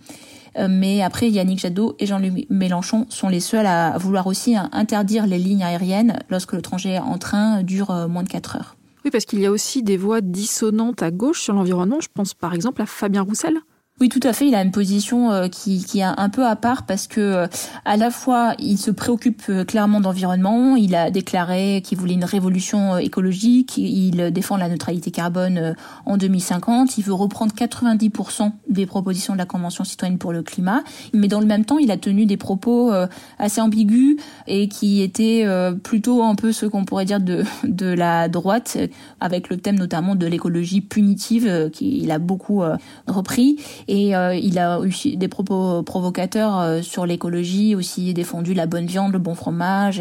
Euh, 0.59 0.69
mais 0.69 1.03
après, 1.03 1.31
Yannick 1.31 1.61
Jadot 1.61 1.97
et 1.99 2.07
Jean-Luc 2.07 2.47
Mélenchon 2.51 3.07
sont 3.09 3.29
les 3.29 3.41
seuls 3.41 3.67
à 3.67 3.97
vouloir 3.99 4.27
aussi 4.27 4.57
interdire 4.73 5.27
les 5.27 5.39
lignes 5.39 5.63
aériennes 5.63 6.19
lorsque 6.29 6.53
le 6.53 6.63
trajet 6.63 6.99
en 6.99 7.19
train 7.19 7.63
dure 7.63 7.91
euh, 7.91 8.09
moins 8.09 8.23
de 8.23 8.29
4 8.29 8.57
heures. 8.57 8.77
Oui, 9.05 9.11
parce 9.11 9.25
qu'il 9.25 9.41
y 9.41 9.47
a 9.47 9.51
aussi 9.51 9.83
des 9.83 9.97
voix 9.97 10.21
dissonantes 10.21 11.03
à 11.03 11.11
gauche 11.11 11.43
sur 11.43 11.55
l'environnement. 11.55 12.01
Je 12.01 12.09
pense 12.13 12.35
par 12.35 12.53
exemple 12.55 12.83
à 12.83 12.87
Fabien 12.87 13.23
Roussel. 13.23 13.59
Oui, 14.03 14.09
tout 14.09 14.21
à 14.23 14.33
fait. 14.33 14.49
Il 14.49 14.55
a 14.55 14.63
une 14.63 14.71
position 14.71 15.31
euh, 15.31 15.49
qui, 15.49 15.85
qui 15.85 15.99
est 15.99 16.05
un 16.05 16.31
peu 16.31 16.47
à 16.47 16.57
part 16.57 16.87
parce 16.87 17.07
que 17.07 17.21
euh, 17.21 17.47
à 17.85 17.99
la 17.99 18.11
fois 18.11 18.55
il 18.59 18.79
se 18.79 18.91
préoccupe 18.91 19.43
euh, 19.51 19.63
clairement 19.63 20.01
d'environnement. 20.01 20.75
Il 20.75 20.95
a 20.95 21.11
déclaré 21.11 21.83
qu'il 21.85 21.99
voulait 21.99 22.15
une 22.15 22.25
révolution 22.25 22.97
écologique. 22.97 23.77
Il 23.77 24.33
défend 24.33 24.57
la 24.57 24.71
neutralité 24.71 25.11
carbone 25.11 25.75
en 26.07 26.17
2050. 26.17 26.97
Il 26.97 27.05
veut 27.05 27.13
reprendre 27.13 27.53
90% 27.53 28.53
des 28.71 28.87
propositions 28.87 29.35
de 29.35 29.39
la 29.39 29.45
Convention 29.45 29.85
citoyenne 29.85 30.17
pour 30.17 30.33
le 30.33 30.43
climat. 30.43 30.83
Mais 31.13 31.29
dans 31.29 31.41
le 31.41 31.47
même 31.47 31.67
temps, 31.67 31.77
il 31.77 31.91
a 31.91 31.99
tenu 31.99 32.25
des 32.25 32.39
propos 32.39 32.93
assez 33.39 33.61
ambigus 33.61 34.17
et 34.47 34.69
qui 34.69 35.03
étaient 35.03 35.47
plutôt 35.83 36.23
un 36.23 36.35
peu 36.35 36.53
ce 36.53 36.67
qu'on 36.67 36.85
pourrait 36.85 37.05
dire 37.05 37.21
de, 37.21 37.45
de 37.65 37.87
la 37.87 38.29
droite, 38.29 38.79
avec 39.21 39.51
le 39.51 39.59
thème 39.59 39.77
notamment 39.79 40.15
de 40.15 40.27
l'écologie 40.27 40.81
punitive 40.81 41.71
qu'il 41.73 42.11
a 42.11 42.19
beaucoup 42.19 42.63
repris. 43.07 43.59
Et 43.91 44.15
euh, 44.15 44.37
il 44.37 44.57
a 44.61 44.79
eu 44.85 45.17
des 45.17 45.27
propos 45.27 45.83
provocateurs 45.83 46.61
euh, 46.61 46.81
sur 46.81 47.07
l'écologie, 47.07 47.75
aussi 47.75 48.15
défendu 48.15 48.55
la 48.55 48.67
bonne 48.67 48.87
viande, 48.87 49.13
le 49.13 49.19
bon 49.19 49.35
fromage 49.35 50.01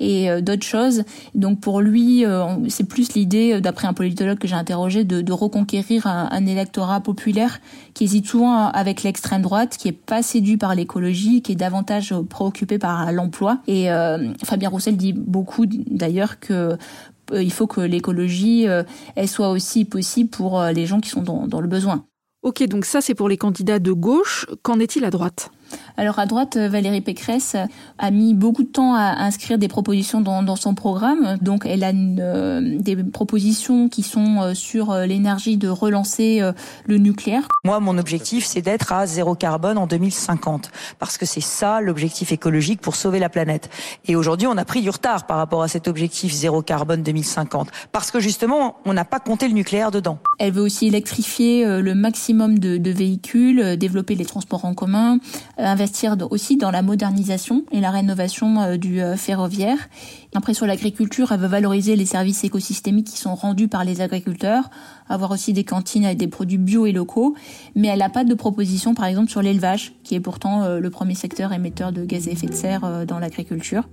et 0.00 0.28
euh, 0.28 0.40
d'autres 0.40 0.66
choses. 0.66 1.04
Donc 1.36 1.60
pour 1.60 1.80
lui, 1.80 2.24
c'est 2.68 2.88
plus 2.88 3.12
l'idée, 3.14 3.60
d'après 3.60 3.86
un 3.86 3.92
politologue 3.92 4.38
que 4.38 4.48
j'ai 4.48 4.56
interrogé, 4.56 5.04
de, 5.04 5.20
de 5.20 5.32
reconquérir 5.32 6.08
un, 6.08 6.28
un, 6.32 6.46
électorat 6.46 7.00
populaire 7.00 7.60
qui 7.94 8.04
hésite 8.04 8.26
souvent 8.26 8.70
avec 8.70 9.04
l'extrême 9.04 9.42
droite, 9.42 9.76
qui 9.78 9.86
est 9.86 9.92
pas 9.92 10.22
séduit 10.22 10.56
par 10.56 10.74
l'écologie, 10.74 11.40
qui 11.40 11.52
est 11.52 11.56
davantage 11.56 12.12
préoccupé 12.28 12.78
par 12.78 13.12
l'emploi. 13.12 13.58
Et 13.68 13.88
Fabien 14.44 14.68
Roussel 14.68 14.96
dit 14.96 15.12
beaucoup 15.12 15.64
d'ailleurs 15.66 16.40
que 16.40 16.76
il 17.32 17.52
faut 17.52 17.66
que 17.68 17.82
l'écologie 17.82 18.66
elle 19.14 19.28
soit 19.28 19.50
aussi 19.50 19.84
possible 19.84 20.30
pour 20.30 20.60
les 20.62 20.86
gens 20.86 20.98
qui 20.98 21.10
sont 21.10 21.22
dans, 21.22 21.46
dans 21.46 21.60
le 21.60 21.68
besoin. 21.68 22.07
Ok, 22.42 22.62
donc 22.64 22.84
ça 22.84 23.00
c'est 23.00 23.14
pour 23.14 23.28
les 23.28 23.36
candidats 23.36 23.80
de 23.80 23.92
gauche. 23.92 24.46
Qu'en 24.62 24.78
est-il 24.78 25.04
à 25.04 25.10
droite? 25.10 25.50
Alors 25.98 26.20
à 26.20 26.26
droite, 26.26 26.56
euh, 26.56 26.68
Valérie 26.68 27.00
Pécresse 27.00 27.56
a 27.98 28.10
mis 28.12 28.32
beaucoup 28.32 28.62
de 28.62 28.68
temps 28.68 28.94
à 28.94 29.24
inscrire 29.24 29.58
des 29.58 29.66
propositions 29.66 30.20
dans, 30.20 30.44
dans 30.44 30.54
son 30.54 30.76
programme. 30.76 31.36
Donc 31.42 31.66
elle 31.66 31.82
a 31.82 31.90
une, 31.90 32.20
euh, 32.20 32.78
des 32.78 32.94
propositions 32.94 33.88
qui 33.88 34.04
sont 34.04 34.40
euh, 34.40 34.54
sur 34.54 34.94
l'énergie 34.94 35.56
de 35.56 35.68
relancer 35.68 36.40
le 36.86 36.98
nucléaire. 36.98 37.48
Moi, 37.64 37.80
mon 37.80 37.98
objectif, 37.98 38.44
c'est 38.44 38.62
d'être 38.62 38.92
à 38.92 39.06
zéro 39.06 39.34
carbone 39.34 39.76
en 39.76 39.86
2050, 39.86 40.70
parce 41.00 41.18
que 41.18 41.26
c'est 41.26 41.40
ça 41.40 41.80
l'objectif 41.80 42.30
écologique 42.30 42.80
pour 42.80 42.94
sauver 42.94 43.18
la 43.18 43.28
planète. 43.28 43.68
Et 44.06 44.14
aujourd'hui, 44.14 44.46
on 44.46 44.56
a 44.56 44.64
pris 44.64 44.82
du 44.82 44.90
retard 44.90 45.26
par 45.26 45.38
rapport 45.38 45.62
à 45.62 45.68
cet 45.68 45.88
objectif 45.88 46.32
zéro 46.32 46.62
carbone 46.62 47.02
2050, 47.02 47.70
parce 47.90 48.10
que 48.12 48.20
justement, 48.20 48.76
on 48.84 48.92
n'a 48.92 49.04
pas 49.04 49.18
compté 49.18 49.48
le 49.48 49.54
nucléaire 49.54 49.90
dedans. 49.90 50.18
Elle 50.38 50.52
veut 50.52 50.62
aussi 50.62 50.86
électrifier 50.86 51.64
le 51.80 51.94
maximum 51.94 52.58
de, 52.58 52.76
de 52.76 52.90
véhicules, 52.90 53.76
développer 53.76 54.14
les 54.14 54.26
transports 54.26 54.64
en 54.64 54.74
commun, 54.74 55.18
investir 55.58 56.16
aussi 56.30 56.56
dans 56.56 56.70
la 56.70 56.82
modernisation 56.82 57.64
et 57.72 57.80
la 57.80 57.90
rénovation 57.90 58.60
euh, 58.60 58.76
du 58.76 59.00
euh, 59.00 59.16
ferroviaire. 59.16 59.78
Après, 60.34 60.54
sur 60.54 60.66
l'agriculture, 60.66 61.32
elle 61.32 61.40
veut 61.40 61.48
valoriser 61.48 61.96
les 61.96 62.06
services 62.06 62.44
écosystémiques 62.44 63.08
qui 63.08 63.18
sont 63.18 63.34
rendus 63.34 63.68
par 63.68 63.84
les 63.84 64.00
agriculteurs, 64.00 64.70
avoir 65.08 65.30
aussi 65.30 65.52
des 65.52 65.64
cantines 65.64 66.04
avec 66.04 66.18
des 66.18 66.28
produits 66.28 66.58
bio 66.58 66.86
et 66.86 66.92
locaux, 66.92 67.34
mais 67.74 67.88
elle 67.88 67.98
n'a 67.98 68.10
pas 68.10 68.24
de 68.24 68.34
proposition, 68.34 68.94
par 68.94 69.06
exemple, 69.06 69.30
sur 69.30 69.42
l'élevage, 69.42 69.94
qui 70.04 70.14
est 70.14 70.20
pourtant 70.20 70.62
euh, 70.62 70.80
le 70.80 70.90
premier 70.90 71.14
secteur 71.14 71.52
émetteur 71.52 71.92
de 71.92 72.04
gaz 72.04 72.28
à 72.28 72.30
effet 72.30 72.46
de 72.46 72.54
serre 72.54 73.06
dans 73.06 73.18
l'agriculture. 73.18 73.88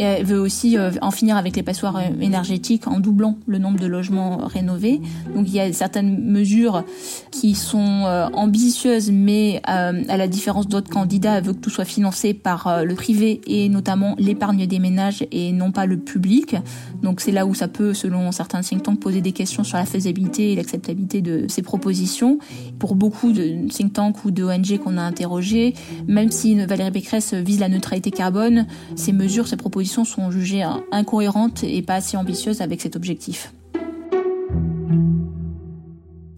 Elle 0.00 0.24
veut 0.24 0.38
aussi 0.38 0.76
euh, 0.76 0.92
en 1.02 1.10
finir 1.10 1.36
avec 1.36 1.56
les 1.56 1.62
passoires 1.62 1.96
euh, 1.96 2.20
énergétiques 2.20 2.86
en 2.86 3.00
doublant 3.00 3.36
le 3.46 3.58
nombre 3.58 3.80
de 3.80 3.86
logements 3.86 4.38
rénovés. 4.46 5.00
Donc 5.34 5.48
il 5.48 5.54
y 5.54 5.60
a 5.60 5.72
certaines 5.72 6.24
mesures 6.24 6.84
qui 7.32 7.54
sont 7.54 8.04
euh, 8.06 8.28
ambitieuses, 8.32 9.10
mais 9.10 9.60
à 9.64 10.16
la 10.16 10.28
différence 10.28 10.68
d'autres 10.68 10.90
candidats, 10.90 11.38
elle 11.38 11.44
veut 11.44 11.52
que 11.52 11.58
tout 11.58 11.70
soit 11.70 11.84
financé 11.84 12.34
par 12.34 12.84
le 12.84 12.94
privé 12.94 13.40
et 13.46 13.68
notamment 13.68 14.14
l'épargne 14.18 14.66
des 14.66 14.78
ménages 14.78 15.26
et 15.30 15.52
non 15.52 15.72
pas 15.72 15.86
le 15.86 15.98
public. 15.98 16.56
Donc 17.02 17.20
c'est 17.20 17.32
là 17.32 17.46
où 17.46 17.54
ça 17.54 17.68
peut, 17.68 17.94
selon 17.94 18.32
certains 18.32 18.60
think 18.60 18.82
tanks, 18.82 19.00
poser 19.00 19.20
des 19.20 19.32
questions 19.32 19.64
sur 19.64 19.76
la 19.76 19.84
faisabilité 19.84 20.52
et 20.52 20.56
l'acceptabilité 20.56 21.20
de 21.20 21.46
ces 21.48 21.62
propositions. 21.62 22.38
Pour 22.78 22.94
beaucoup 22.94 23.32
de 23.32 23.68
think 23.68 23.92
tanks 23.92 24.24
ou 24.24 24.30
de 24.30 24.44
ONG 24.44 24.78
qu'on 24.78 24.96
a 24.96 25.02
interrogés, 25.02 25.74
même 26.06 26.30
si 26.30 26.54
Valérie 26.64 26.90
Pécresse 26.90 27.34
vise 27.34 27.60
la 27.60 27.68
neutralité 27.68 28.10
carbone, 28.10 28.66
ces 28.96 29.12
mesures, 29.12 29.48
ces 29.48 29.56
propositions 29.56 29.87
sont 29.88 30.30
jugées 30.30 30.66
incohérentes 30.92 31.64
et 31.64 31.82
pas 31.82 31.94
assez 31.94 32.16
ambitieuses 32.16 32.60
avec 32.60 32.80
cet 32.80 32.96
objectif. 32.96 33.52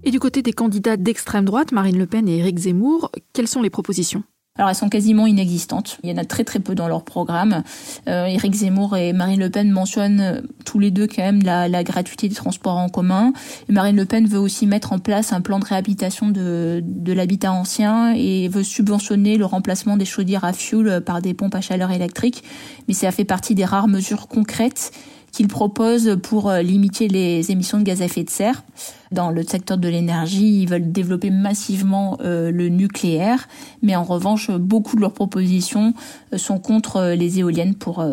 Et 0.02 0.10
du 0.10 0.18
côté 0.18 0.42
des 0.42 0.52
candidats 0.52 0.96
d'extrême 0.96 1.44
droite, 1.44 1.72
Marine 1.72 1.98
Le 1.98 2.06
Pen 2.06 2.28
et 2.28 2.38
Éric 2.38 2.58
Zemmour, 2.58 3.10
quelles 3.32 3.48
sont 3.48 3.62
les 3.62 3.70
propositions? 3.70 4.24
Alors 4.61 4.68
elles 4.68 4.77
sont 4.77 4.90
quasiment 4.90 5.27
inexistantes. 5.27 5.96
Il 6.03 6.11
y 6.11 6.12
en 6.12 6.18
a 6.18 6.27
très 6.27 6.44
très 6.44 6.61
peu 6.61 6.75
dans 6.75 6.87
leur 6.87 7.03
programme. 7.03 7.62
Euh, 8.09 8.27
Éric 8.27 8.53
Zemmour 8.53 8.94
et 8.94 9.14
Marine 9.14 9.40
Le 9.40 9.49
Pen 9.49 9.70
mentionnent 9.70 10.20
euh, 10.20 10.40
tous 10.66 10.79
les 10.79 10.90
deux 10.90 11.07
quand 11.07 11.23
même 11.23 11.42
la, 11.42 11.83
gratuité 11.83 12.29
des 12.29 12.35
transports 12.35 12.77
en 12.77 12.90
commun. 12.90 13.33
Marine 13.70 13.96
Le 13.96 14.05
Pen 14.05 14.27
veut 14.27 14.38
aussi 14.38 14.66
mettre 14.66 14.92
en 14.92 14.99
place 14.99 15.33
un 15.33 15.40
plan 15.40 15.61
de 15.61 15.64
réhabilitation 15.64 16.29
de, 16.29 16.83
de 16.85 17.12
l'habitat 17.14 17.53
ancien 17.53 18.12
et 18.12 18.49
veut 18.49 18.62
subventionner 18.62 19.38
le 19.38 19.46
remplacement 19.46 19.96
des 19.96 20.05
chaudières 20.05 20.44
à 20.44 20.53
fioul 20.53 21.01
par 21.01 21.23
des 21.23 21.33
pompes 21.33 21.55
à 21.55 21.62
chaleur 21.62 21.90
électrique. 21.90 22.44
Mais 22.87 22.92
ça 22.92 23.12
fait 23.12 23.25
partie 23.25 23.55
des 23.55 23.64
rares 23.64 23.88
mesures 23.88 24.29
concrètes 24.29 24.92
qu'il 25.32 25.48
propose 25.48 26.18
pour 26.22 26.48
euh, 26.48 26.62
limiter 26.62 27.08
les 27.08 27.50
émissions 27.50 27.78
de 27.78 27.84
gaz 27.84 28.02
à 28.02 28.06
effet 28.06 28.24
de 28.24 28.30
serre. 28.30 28.62
Dans 29.12 29.30
le 29.30 29.42
secteur 29.42 29.78
de 29.78 29.88
l'énergie, 29.88 30.62
ils 30.62 30.68
veulent 30.68 30.92
développer 30.92 31.30
massivement 31.30 32.18
euh, 32.20 32.50
le 32.50 32.68
nucléaire, 32.68 33.48
mais 33.82 33.96
en 33.96 34.04
revanche, 34.04 34.50
beaucoup 34.50 34.96
de 34.96 35.00
leurs 35.00 35.12
propositions 35.12 35.94
euh, 36.32 36.38
sont 36.38 36.58
contre 36.58 37.14
les 37.16 37.38
éoliennes 37.38 37.74
pour 37.74 38.04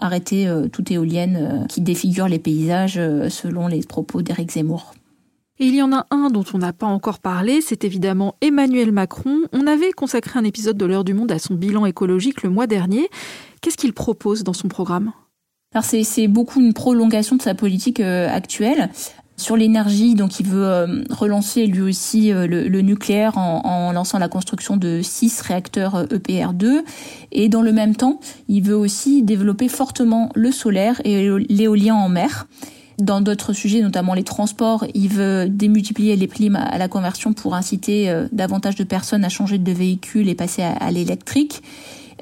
arrêter 0.00 0.50
toute 0.72 0.90
éolienne 0.90 1.66
qui 1.68 1.80
défigure 1.80 2.28
les 2.28 2.38
paysages, 2.38 2.94
selon 3.28 3.66
les 3.68 3.80
propos 3.80 4.22
d'Éric 4.22 4.52
Zemmour. 4.52 4.94
Et 5.58 5.66
il 5.66 5.74
y 5.74 5.82
en 5.82 5.92
a 5.92 6.06
un 6.10 6.30
dont 6.30 6.44
on 6.54 6.58
n'a 6.58 6.72
pas 6.72 6.86
encore 6.86 7.18
parlé, 7.18 7.60
c'est 7.60 7.84
évidemment 7.84 8.36
Emmanuel 8.40 8.90
Macron. 8.90 9.42
On 9.52 9.66
avait 9.66 9.92
consacré 9.92 10.38
un 10.38 10.44
épisode 10.44 10.76
de 10.76 10.86
l'heure 10.86 11.04
du 11.04 11.14
monde 11.14 11.30
à 11.30 11.38
son 11.38 11.54
bilan 11.54 11.86
écologique 11.86 12.42
le 12.42 12.50
mois 12.50 12.66
dernier. 12.66 13.08
Qu'est-ce 13.60 13.76
qu'il 13.76 13.92
propose 13.92 14.42
dans 14.42 14.54
son 14.54 14.68
programme? 14.68 15.12
C'est 15.80 16.28
beaucoup 16.28 16.60
une 16.60 16.74
prolongation 16.74 17.36
de 17.36 17.42
sa 17.42 17.54
politique 17.54 18.00
euh, 18.00 18.28
actuelle. 18.28 18.90
Sur 19.38 19.56
l'énergie, 19.56 20.14
donc 20.14 20.38
il 20.38 20.46
veut 20.46 20.66
euh, 20.66 21.02
relancer 21.10 21.66
lui 21.66 21.80
aussi 21.80 22.30
euh, 22.30 22.46
le, 22.46 22.80
nucléaire 22.82 23.38
en, 23.38 23.90
lançant 23.92 24.18
la 24.18 24.28
construction 24.28 24.76
de 24.76 25.00
six 25.02 25.40
réacteurs 25.40 26.04
EPR2. 26.04 26.64
E 26.64 26.84
et 27.32 27.48
dans 27.48 27.62
le 27.62 27.72
même 27.72 27.96
temps, 27.96 28.20
il 28.48 28.62
veut 28.62 28.76
aussi 28.76 29.22
développer 29.22 29.68
fortement 29.68 30.28
le 30.34 30.52
solaire 30.52 31.00
et 31.04 31.28
l'éolien 31.48 31.94
en 31.94 32.10
mer. 32.10 32.46
Dans 32.98 33.22
d'autres 33.22 33.54
sujets, 33.54 33.80
notamment 33.80 34.12
les 34.12 34.22
transports, 34.22 34.84
il 34.94 35.08
veut 35.08 35.48
démultiplier 35.48 36.14
les 36.14 36.26
primes 36.28 36.56
à 36.56 36.76
la 36.76 36.88
conversion 36.88 37.32
pour 37.32 37.54
inciter 37.54 38.14
davantage 38.32 38.76
de 38.76 38.84
personnes 38.84 39.24
à 39.24 39.30
changer 39.30 39.56
de 39.56 39.72
véhicule 39.72 40.28
et 40.28 40.34
passer 40.34 40.62
à 40.62 40.90
l'électrique. 40.90 41.62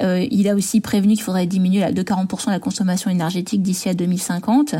Euh, 0.00 0.26
il 0.30 0.48
a 0.48 0.54
aussi 0.54 0.80
prévenu 0.80 1.14
qu'il 1.14 1.22
faudrait 1.22 1.46
diminuer 1.46 1.92
de 1.92 2.02
40% 2.02 2.50
la 2.50 2.58
consommation 2.58 3.10
énergétique 3.10 3.62
d'ici 3.62 3.88
à 3.88 3.94
2050. 3.94 4.74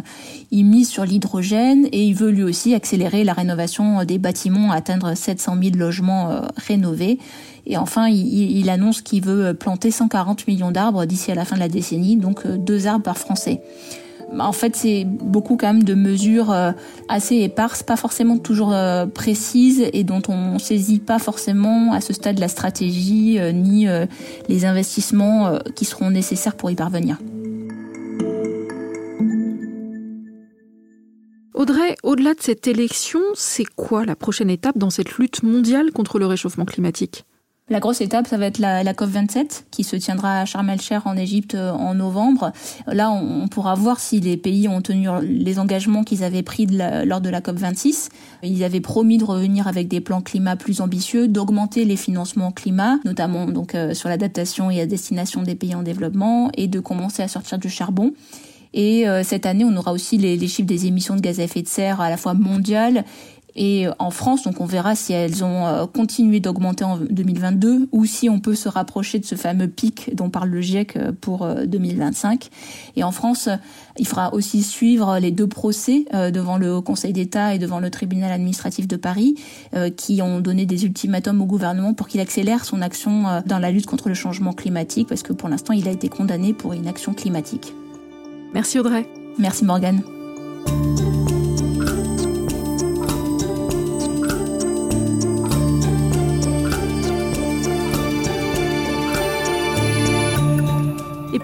Il 0.51 0.65
mise 0.65 0.89
sur 0.89 1.05
l'hydrogène 1.05 1.87
et 1.93 2.05
il 2.05 2.15
veut 2.15 2.31
lui 2.31 2.43
aussi 2.43 2.75
accélérer 2.75 3.25
la 3.25 3.33
rénovation 3.33 4.05
des 4.05 4.19
bâtiments, 4.19 4.71
atteindre 4.73 5.15
700 5.15 5.57
000 5.63 5.77
logements 5.77 6.31
euh, 6.31 6.41
rénovés. 6.57 7.19
Et 7.67 7.77
enfin, 7.77 8.09
il, 8.09 8.59
il 8.59 8.71
annonce 8.71 9.03
qu'il 9.03 9.25
veut 9.25 9.55
planter 9.55 9.91
140 9.91 10.47
millions 10.47 10.71
d'arbres 10.71 11.05
d'ici 11.05 11.31
à 11.31 11.35
la 11.35 11.45
fin 11.45 11.57
de 11.57 11.61
la 11.61 11.69
décennie, 11.69 12.17
donc 12.17 12.47
deux 12.47 12.87
arbres 12.87 13.05
par 13.05 13.19
Français 13.19 13.61
en 14.39 14.53
fait, 14.53 14.77
c'est 14.77 15.05
beaucoup 15.05 15.57
quand 15.57 15.67
même 15.67 15.83
de 15.83 15.95
mesures 15.95 16.53
euh, 16.53 16.73
assez 17.09 17.37
éparses, 17.37 17.83
pas 17.83 17.97
forcément 17.97 18.39
toujours 18.39 18.73
euh, 18.73 19.07
précises 19.07 19.85
et 19.93 20.05
dont 20.05 20.23
on 20.29 20.59
saisit 20.59 21.01
pas 21.01 21.19
forcément 21.19 21.93
à 21.93 22.01
ce 22.01 22.13
stade 22.13 22.39
la 22.39 22.49
stratégie 22.49 23.39
euh, 23.39 23.53
ni 23.53 23.87
les 24.49 24.65
investissements 24.65 25.59
qui 25.75 25.85
seront 25.85 26.11
nécessaires 26.11 26.57
pour 26.57 26.71
y 26.71 26.75
parvenir. 26.75 27.19
Audrey, 31.55 31.97
au-delà 32.03 32.35
de 32.35 32.41
cette 32.41 32.67
élection, 32.67 33.21
c'est 33.35 33.65
quoi 33.65 34.05
la 34.05 34.17
prochaine 34.17 34.51
étape 34.51 34.79
dans 34.79 34.91
cette 34.91 35.19
lutte 35.19 35.43
mondiale 35.43 35.93
contre 35.93 36.19
le 36.19 36.27
réchauffement 36.27 36.65
climatique? 36.65 37.25
La 37.71 37.79
grosse 37.79 38.01
étape, 38.01 38.27
ça 38.27 38.37
va 38.37 38.47
être 38.47 38.59
la, 38.59 38.83
la 38.83 38.93
COP27 38.93 39.63
qui 39.71 39.85
se 39.85 39.95
tiendra 39.95 40.41
à 40.41 40.45
Sharm 40.45 40.69
el-Sheikh 40.69 41.07
en 41.07 41.17
Égypte 41.17 41.55
euh, 41.55 41.71
en 41.71 41.95
novembre. 41.95 42.53
Là, 42.89 43.13
on, 43.13 43.47
pourra 43.47 43.77
voir 43.77 44.01
si 44.01 44.19
les 44.19 44.37
pays 44.37 44.67
ont 44.67 44.83
tenu 44.83 45.09
les 45.23 45.59
engagements 45.61 46.03
qu'ils 46.03 46.25
avaient 46.25 46.43
pris 46.43 46.67
lors 46.67 47.21
de 47.21 47.31
la 47.31 47.41
COP26. 47.41 48.09
Ils 48.43 48.65
avaient 48.65 48.81
promis 48.81 49.19
de 49.19 49.25
revenir 49.25 49.69
avec 49.69 49.87
des 49.87 50.01
plans 50.01 50.21
climat 50.21 50.57
plus 50.57 50.81
ambitieux, 50.81 51.29
d'augmenter 51.29 51.85
les 51.85 51.97
financements 51.97 52.51
climat, 52.51 52.99
notamment 53.05 53.47
donc 53.47 53.77
euh, 53.77 53.95
sur 53.95 54.09
l'adaptation 54.09 54.71
et 54.71 54.81
à 54.81 54.87
destination 54.87 55.43
des 55.43 55.55
pays 55.55 55.75
en 55.77 55.83
développement, 55.83 56.51
et 56.57 56.67
de 56.67 56.81
commencer 56.81 57.23
à 57.23 57.29
sortir 57.29 57.59
du 57.59 57.71
charbon. 57.71 58.13
Et 58.73 59.09
euh, 59.09 59.23
cette 59.25 59.47
année, 59.47 59.65
on 59.65 59.77
aura 59.77 59.93
aussi 59.93 60.17
les, 60.17 60.37
les, 60.37 60.49
chiffres 60.49 60.69
des 60.69 60.87
émissions 60.87 61.17
de 61.17 61.21
gaz 61.21 61.41
à 61.41 61.45
effet 61.45 61.63
de 61.63 61.69
serre 61.69 62.01
à 62.01 62.11
la 62.11 62.17
fois 62.17 62.35
mondiales 62.35 63.05
et 63.57 63.87
en 63.99 64.11
France, 64.11 64.45
donc 64.45 64.61
on 64.61 64.67
verra 64.67 64.95
si 64.95 65.13
elles 65.13 65.45
ont 65.45 65.67
euh, 65.67 65.87
continué 65.87 66.41
d'augmenter 66.41 66.85
en 66.85 66.99
2022 66.99 67.89
ou 67.93 68.05
si 68.05 68.29
on 68.29 68.41
peut 68.41 68.55
se 68.55 68.69
rapprocher 68.69 69.19
de 69.19 69.25
ce 69.25 69.35
fameux 69.35 69.69
pic 69.69 70.15
dont 70.15 70.31
parle 70.31 70.51
le 70.51 70.61
GIEC 70.61 70.97
euh, 70.97 71.13
pour 71.19 71.47
2025. 71.67 72.45
Euh, 72.45 72.49
et 72.97 73.05
en 73.05 73.13
France, 73.13 73.49
il 73.99 74.07
faudra 74.07 74.33
aussi 74.35 74.63
suivre 74.63 75.19
les 75.19 75.31
deux 75.31 75.47
procès 75.47 76.05
devant 76.33 76.57
le 76.57 76.81
Conseil 76.81 77.13
d'État 77.13 77.55
et 77.55 77.59
devant 77.59 77.81
le 77.81 77.91
tribunal 77.91 78.33
administratif 78.33 78.89
de 78.89 78.97
Paris 78.97 79.35
qui 79.97 80.23
ont 80.23 80.41
donné 80.41 80.67
des 80.67 80.85
ultimatums 80.85 81.41
au 81.41 81.47
gouvernement 81.47 81.95
pour 81.95 82.09
qu'il 82.09 82.21
accélère 82.21 82.65
son 82.65 82.83
action 82.83 83.43
dans 83.47 83.59
la 83.59 83.71
lutte 83.71 83.87
contre 83.87 84.09
le 84.09 84.15
changement 84.15 84.53
climatique 84.53 85.09
parce 85.09 85.23
que 85.23 85.33
pour 85.33 85.49
l'instant, 85.49 85.73
il 85.73 85.87
a 85.89 85.91
été 85.91 86.09
condamné 86.09 86.53
pour 86.53 86.73
une 86.73 86.89
action 86.89 87.13
climatique. 87.15 87.75
Merci 88.55 88.79
Audrey. 88.79 89.07
Merci 89.39 89.65
Morgane. 89.65 90.03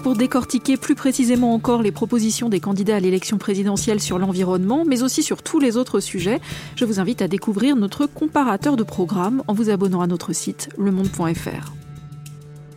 Pour 0.06 0.14
décortiquer 0.14 0.76
plus 0.76 0.94
précisément 0.94 1.52
encore 1.52 1.82
les 1.82 1.90
propositions 1.90 2.48
des 2.48 2.60
candidats 2.60 2.94
à 2.94 3.00
l'élection 3.00 3.38
présidentielle 3.38 4.00
sur 4.00 4.20
l'environnement, 4.20 4.84
mais 4.86 5.02
aussi 5.02 5.20
sur 5.20 5.42
tous 5.42 5.58
les 5.58 5.76
autres 5.76 5.98
sujets, 5.98 6.40
je 6.76 6.84
vous 6.84 7.00
invite 7.00 7.22
à 7.22 7.26
découvrir 7.26 7.74
notre 7.74 8.06
comparateur 8.06 8.76
de 8.76 8.84
programmes 8.84 9.42
en 9.48 9.52
vous 9.52 9.68
abonnant 9.68 10.02
à 10.02 10.06
notre 10.06 10.32
site 10.32 10.68
lemonde.fr. 10.78 11.72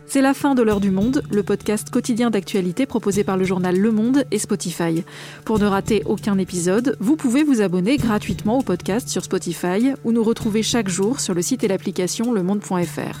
C'est 0.08 0.22
la 0.22 0.34
fin 0.34 0.56
de 0.56 0.62
l'heure 0.62 0.80
du 0.80 0.90
monde, 0.90 1.22
le 1.30 1.44
podcast 1.44 1.88
quotidien 1.88 2.30
d'actualité 2.30 2.84
proposé 2.84 3.22
par 3.22 3.36
le 3.36 3.44
journal 3.44 3.78
Le 3.78 3.92
Monde 3.92 4.24
et 4.32 4.40
Spotify. 4.40 5.04
Pour 5.44 5.60
ne 5.60 5.66
rater 5.66 6.02
aucun 6.06 6.36
épisode, 6.36 6.96
vous 6.98 7.14
pouvez 7.14 7.44
vous 7.44 7.60
abonner 7.60 7.96
gratuitement 7.96 8.58
au 8.58 8.62
podcast 8.62 9.08
sur 9.08 9.22
Spotify 9.22 9.92
ou 10.02 10.10
nous 10.10 10.24
retrouver 10.24 10.64
chaque 10.64 10.88
jour 10.88 11.20
sur 11.20 11.34
le 11.34 11.42
site 11.42 11.62
et 11.62 11.68
l'application 11.68 12.32
lemonde.fr. 12.32 13.20